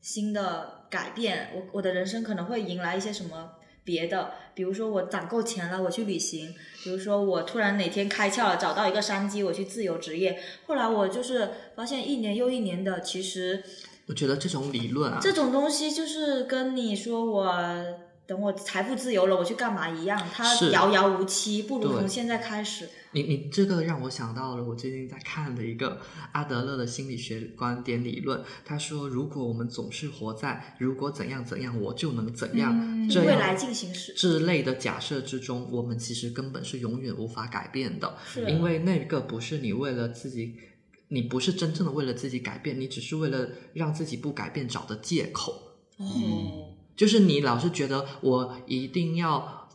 [0.00, 3.52] 新的改变，我我的人生可能会迎来一些什么
[3.84, 6.54] 别的，比如说我攒够钱了，我去旅行；，
[6.84, 10.38] 比如说我突然哪天开窍了，找到一个商机，我去自由职业。
[10.66, 13.62] 后来我就是发现一年又一年的，其实
[14.06, 17.54] 我觉得这种理论啊，这种东西就是跟你说我
[18.26, 22.88] 等我财富自由了，我去干嘛一样，它遥遥无期，不如从现在开始。
[23.14, 26.00] 你你这个让我想到了我最近在看的一个
[26.32, 28.42] 阿德勒的心理学观点理论。
[28.64, 38.16] 他说，如果我们总是活在如果怎样怎样我就能怎样、嗯这未来样进行时，之类的假设之中，我们其实根本是永远无法改变的。
[38.26, 40.56] 是因为那个不是你为了自己，
[41.08, 45.52] 你不是真正的为了自己改变，你只是为了让自己不改变找的借口。
[45.98, 49.68] 哦，就是你老是觉得我一定要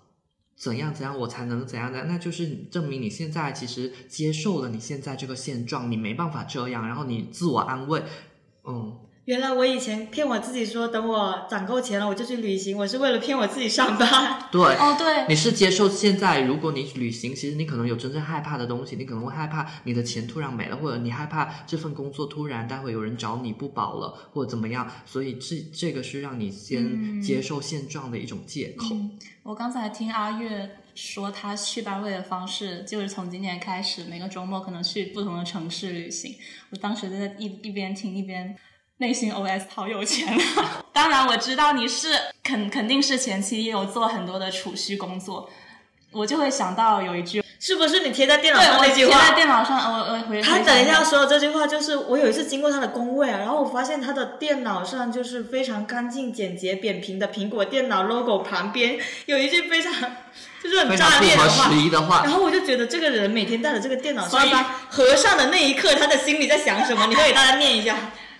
[0.56, 8.02] 怎样怎样，我才能怎样的，那就是证明你现在其实接受了你现在这个现状，你没办法这样，然后你自我安慰，
[8.64, 14.42] 嗯，原来我以前骗我自己说，等我攒够钱了我就去旅行，我是为了骗我自己上班。
[14.50, 14.62] 对。
[14.62, 28.96] 哦，对，你是接受现在，如果你旅行，其实你可能有真正害怕的东西，你可能会害怕你的钱突然没了，或者你害怕这份工作突然待会有人找你不保了，或者怎么样，所以这这个是让你先嗯接受现状的一种借口。
[28.96, 36.34] 嗯，我刚才听阿月说他去班位的方式，就是从今年开始，每个周末可能去不同的城市旅行。
[36.70, 38.56] 我当时就在一一边听一边
[39.00, 40.84] 内心 OS 好有钱啊！
[40.92, 42.10] 当然我知道你是
[42.44, 45.48] 肯肯定是前期也有做很多的储蓄工作，
[46.12, 49.20] 我就会想到有一句，是不是你贴在电脑上那句话？
[49.20, 58.98] 贴在电脑上，我我回他等一下说的这句话，就是我有一次经过他的工位啊，然后我发现他的电脑上就是非常干净、简洁、扁平的苹果电脑 logo 旁边
[59.28, 59.94] 有一句非常
[60.64, 62.32] 就是很炸裂的话时，的话然。
[62.34, 67.06] 后我就觉得这个人每天带着这个电脑所以上班，合上的那一刻，他的心里在想什么？
[67.06, 67.96] 你会给大家念一下。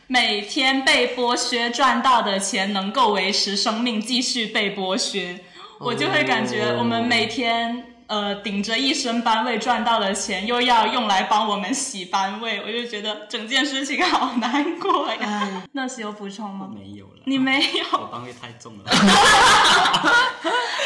[0.10, 5.38] 每天被剥削赚到的钱能够维持生命继续被剥削，
[5.80, 15.18] 我就会感觉我们每天呃顶着一身班位赚到的钱，又要用来帮我们洗班位，我就觉得整件事情好难过呀。
[15.22, 16.70] 哎，那是有补充吗？
[16.74, 18.00] 没有了，你没有？
[18.00, 18.84] 我班位太重了。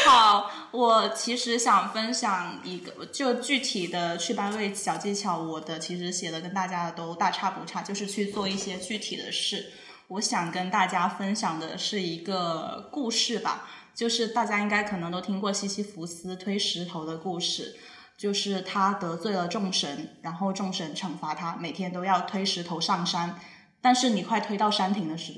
[0.04, 9.72] 好，我其实想分享一个，就具体的去班位小技巧，我的其实写的跟大家的都大差不差，就是去做一些具体的事。
[10.08, 17.76] 我想跟大家分享的是一个故事吧，就是大家应该可能都听过西西弗斯推石头的故事。
[18.14, 23.40] 就是他得罪了众神，然后众神惩罚他，每天都要推石头上山。
[23.80, 25.32] 但是你快推到山顶的时，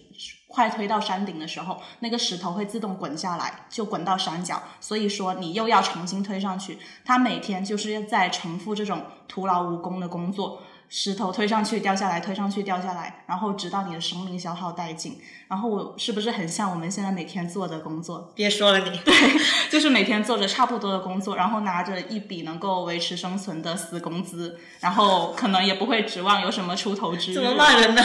[0.48, 4.62] 快推到山顶的时候，那个石头会自动滚下来，就滚到山脚。
[4.80, 6.78] 所以说你又要重新推上去。
[7.06, 10.62] 他每天就是在重复这种徒劳无功的工作，
[10.96, 15.20] 石头推上去掉下来，推上去掉下来，然后直到你的生命消耗殆尽。
[15.48, 18.30] 然后我是不是很像我们现在每天做的工作？
[18.36, 19.12] 别说了你，对
[19.68, 27.34] 就是每天做着差不多的工作，然后拿着一笔能够维持生存的死工资，然后可能也不会指望有什么出头之日。
[27.34, 28.02] 怎么骂人呢？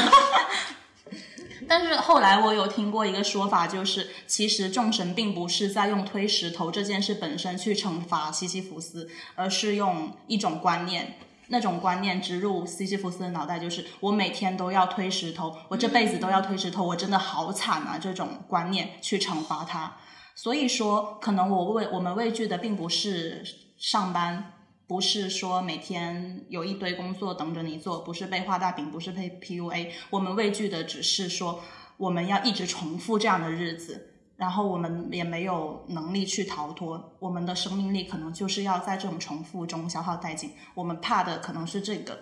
[1.69, 11.13] 但是后来我有听过一个说法，就是其实众神并不是在用推石头这件事本身去惩罚西西弗斯，而是用一种观念。
[11.49, 17.97] 那种观念植入西西弗斯的脑袋，就是我每天都要推石头，我这辈子都要推石头，我真的好惨啊！
[17.99, 19.97] 这种观念去惩罚他。
[20.35, 23.43] 所以说，可能我畏我们畏惧的并不是
[23.77, 24.53] 上班，
[24.87, 31.61] 不是说每天有一堆工作等着你做，不是被画大饼，不是被 PUA，我们畏惧的只是说
[31.97, 34.08] 我们要一直重复这样的日子。
[34.39, 40.53] 然后我们也没有能力去逃脱，我们的生命力可能就是要在这种重复中消耗殆尽。
[40.73, 42.17] 我们怕的可能是这个，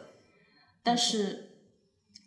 [0.82, 1.60] 但是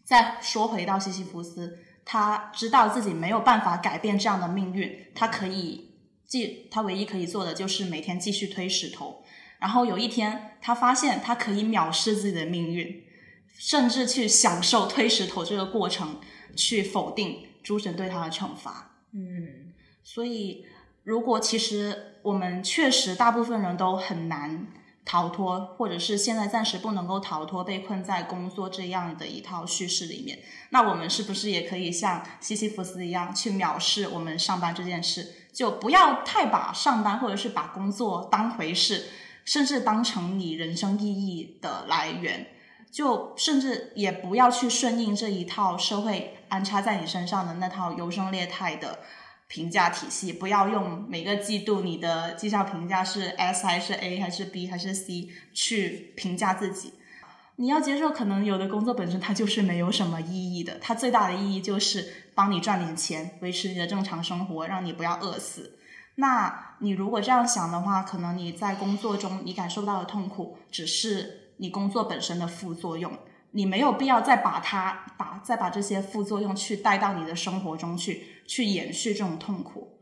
[0.04, 5.90] 再说回到西西弗斯，他知道自己没有办法改变这样的命运，他可以
[6.24, 9.24] 继他唯一可以做的就是每天继续推石头。
[9.58, 13.02] 然后有一天，他发现他可以藐视自己的命运，
[13.58, 16.20] 甚至去享受推石头这个过程，
[16.54, 18.86] 去否定诸神对他的惩罚。
[19.12, 19.69] 嗯，
[20.12, 20.64] 所以，
[21.04, 24.66] 如果其实我们确实大部分人都很难
[25.04, 35.32] 逃脱，或者是现在暂时不能够逃脱，被困在工作这样的一套叙事里面，那我们是不是也可以像西西弗斯一样去藐视我们上班这件事？
[35.52, 39.10] 就不要太把上班或者是把工作当回事，
[39.44, 42.48] 甚至当成你人生意义的来源。
[42.90, 48.98] 就甚至也不要去顺应这一套社会安插在你身上的那套优胜劣汰的
[49.50, 56.94] 评价体系，不要用每个季度你的绩效评价是 S 还是 A 还是 B 还是 C 去评价自己。
[57.56, 65.76] 你要接受，可能有的工作本身它就是没有什么意义的，它最大的意义就是帮你赚点钱，维持你的正常生活，让你不要饿死。
[66.14, 73.12] 那你如果这样想的话，可能你在工作中你感受到的痛苦，只是你工作本身的副作用，
[73.50, 80.00] 你没有必要再把它把再把这些副作用去带到你的生活中去，去延续这种痛苦。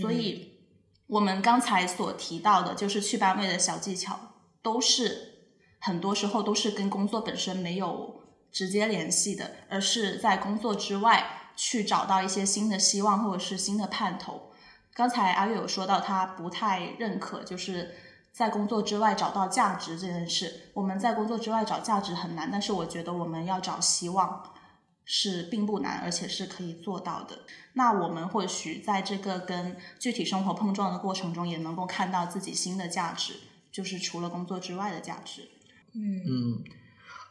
[0.00, 0.58] 所以，
[1.06, 4.18] 我们刚才所提到的，就是去班位的小技巧，
[4.62, 14.50] 都是很多时候都是跟工作本身没有直接联系的，而是在工作之外去找到一些新的希望或者是新的盼头。
[14.94, 17.94] 刚才阿月有说到，他不太认可，就是
[18.32, 20.70] 在工作之外找到价值这件事。
[20.74, 24.52] 我们在工作之外找价值很难，但是我觉得我们要找希望
[25.12, 27.40] 是并不难，而且是可以做到的。
[27.72, 33.34] 那我们或许在这个跟具体生活碰撞的过程中，也能够看到自己新的价值，
[33.72, 35.48] 就是除了工作之外的价值。
[35.94, 36.62] 嗯，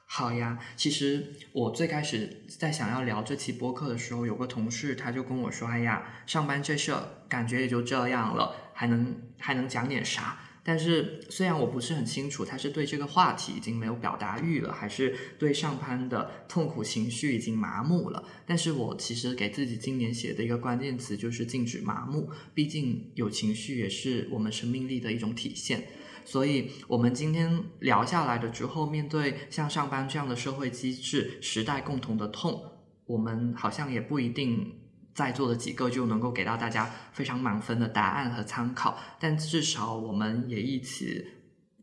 [0.05, 0.59] 好呀。
[0.75, 25.87] 其实我最开始在想要聊这期播客的时候，有个同事他就跟我说：“哎呀，上班这事儿感觉也就这样了，还能还能讲点啥？”但是虽然我不是很清楚他是对这个话题已经没有表达欲了，还是对上班的痛苦情绪已经麻木了，但是我其实给自己今年写的一个关键词就是禁止麻木，毕竟有情绪也是我们生命力的一种体现。
[26.25, 32.61] 所以，我们今天聊下来的之后，面对像上班这样的社会机制、时代共同的痛，
[33.07, 34.75] 我们好像也不一定
[35.19, 38.97] 在座的几个就能够给到大家非常满分的答案和参考。
[39.19, 41.25] 但至少我们也一起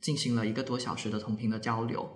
[0.00, 2.08] 进行了一个多小时的同频的交流。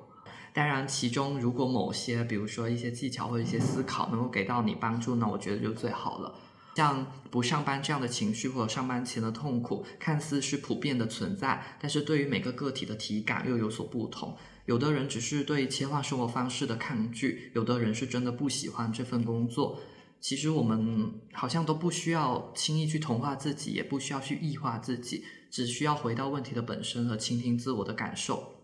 [0.54, 6.34] 当然，其中如果某些，比如说一些技巧或者一些思考能够给到你帮助，那我觉得就最好了。
[6.74, 14.34] 像不上班这样的情绪或者上班前的痛苦，看似是普遍的存在，但是对于每个个体的体感又有所不同。
[14.64, 19.78] 有的人只是对切换生活方式的抗拒，有的人是真的不喜欢这份工作。
[20.20, 28.56] 其实我们好像都不需要轻易去同化自己，也不需要去异化自己，只需要回到问题的本身和倾听自我的感受。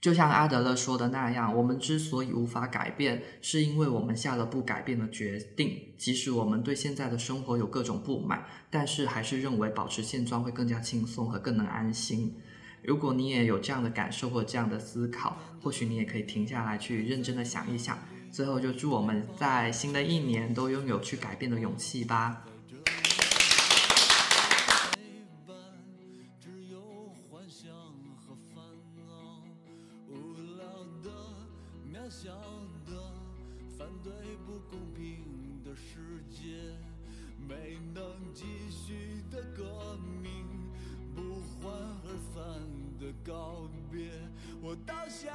[0.00, 5.94] 就像阿德勒说的那样，我们之所以无法改变，是因为我们下了不改变的决定。
[5.96, 12.36] 即使我们对现在的生活有各种不满，但是还是认为保持现状会更加轻松和更能安心。
[12.82, 17.96] 如果你也有这样的感受或这样的思考，或许你也可以停下来去认真的想一想。
[18.34, 22.44] 最后，就祝我们在新的一年都拥有去改变的勇气吧。
[43.24, 44.10] 告别，
[44.60, 45.32] 我倒下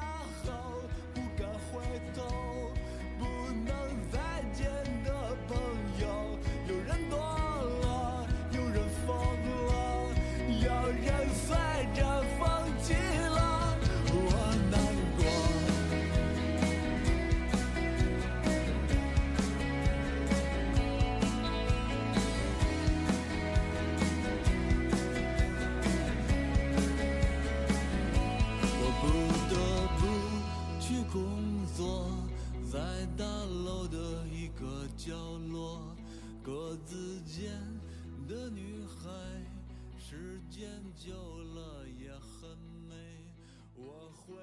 [35.00, 35.16] 角
[35.50, 35.96] 落
[36.44, 37.54] 格子间
[38.28, 39.10] 的女孩
[39.98, 42.50] 时间久了也很
[42.90, 42.96] 美
[43.78, 44.36] 我会